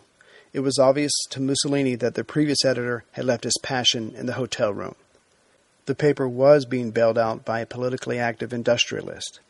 It 0.53 0.61
was 0.61 0.79
obvious 0.79 1.11
to 1.31 1.41
Mussolini 1.41 1.95
that 1.95 2.15
the 2.15 2.23
previous 2.23 2.63
editor 2.63 3.03
had 3.11 3.25
left 3.25 3.43
his 3.43 3.57
passion 3.61 4.13
in 4.15 4.25
the 4.25 4.33
hotel 4.33 4.73
room. 4.73 4.95
The 5.85 5.95
paper 5.95 6.27
was 6.27 6.65
being 6.65 6.91
bailed 6.91 7.17
out 7.17 7.43
by 7.43 7.59
a 7.59 7.65
politically 7.65 8.17
active 8.17 8.53
industrialist. 8.53 9.41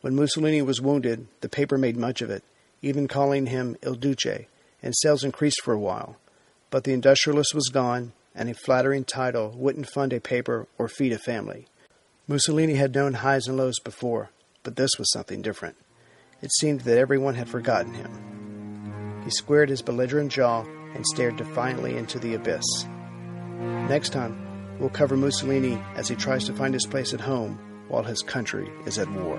When 0.00 0.14
Mussolini 0.14 0.60
was 0.60 0.80
wounded, 0.80 1.26
the 1.40 1.48
paper 1.48 1.78
made 1.78 1.96
much 1.96 2.20
of 2.20 2.30
it, 2.30 2.44
even 2.82 3.08
calling 3.08 3.46
him 3.46 3.76
Il 3.82 3.94
Duce, 3.94 4.46
and 4.82 4.94
sales 4.96 5.24
increased 5.24 5.62
for 5.62 5.74
a 5.74 5.78
while. 5.78 6.16
But 6.70 6.84
the 6.84 6.92
industrialist 6.92 7.54
was 7.54 7.68
gone, 7.68 8.12
and 8.34 8.48
a 8.48 8.54
flattering 8.54 9.04
title 9.04 9.54
wouldn't 9.56 9.88
fund 9.88 10.12
a 10.12 10.20
paper 10.20 10.68
or 10.78 10.88
feed 10.88 11.12
a 11.12 11.18
family. 11.18 11.66
Mussolini 12.26 12.74
had 12.74 12.94
known 12.94 13.14
highs 13.14 13.46
and 13.46 13.56
lows 13.56 13.78
before, 13.80 14.30
but 14.62 14.76
this 14.76 14.90
was 14.98 15.10
something 15.12 15.42
different. 15.42 15.76
It 16.42 16.52
seemed 16.52 16.82
that 16.82 16.98
everyone 16.98 17.34
had 17.34 17.48
forgotten 17.48 17.94
him. 17.94 19.22
He 19.24 19.30
squared 19.30 19.70
his 19.70 19.82
belligerent 19.82 20.30
jaw 20.30 20.64
and 20.94 21.04
stared 21.06 21.36
defiantly 21.36 21.96
into 21.96 22.18
the 22.18 22.34
abyss. 22.34 22.64
Next 23.88 24.10
time, 24.10 24.78
we'll 24.78 24.90
cover 24.90 25.16
Mussolini 25.16 25.82
as 25.96 26.08
he 26.08 26.14
tries 26.14 26.44
to 26.44 26.52
find 26.52 26.74
his 26.74 26.86
place 26.86 27.12
at 27.12 27.20
home 27.20 27.58
while 27.88 28.04
his 28.04 28.22
country 28.22 28.70
is 28.86 28.98
at 28.98 29.10
war. 29.10 29.38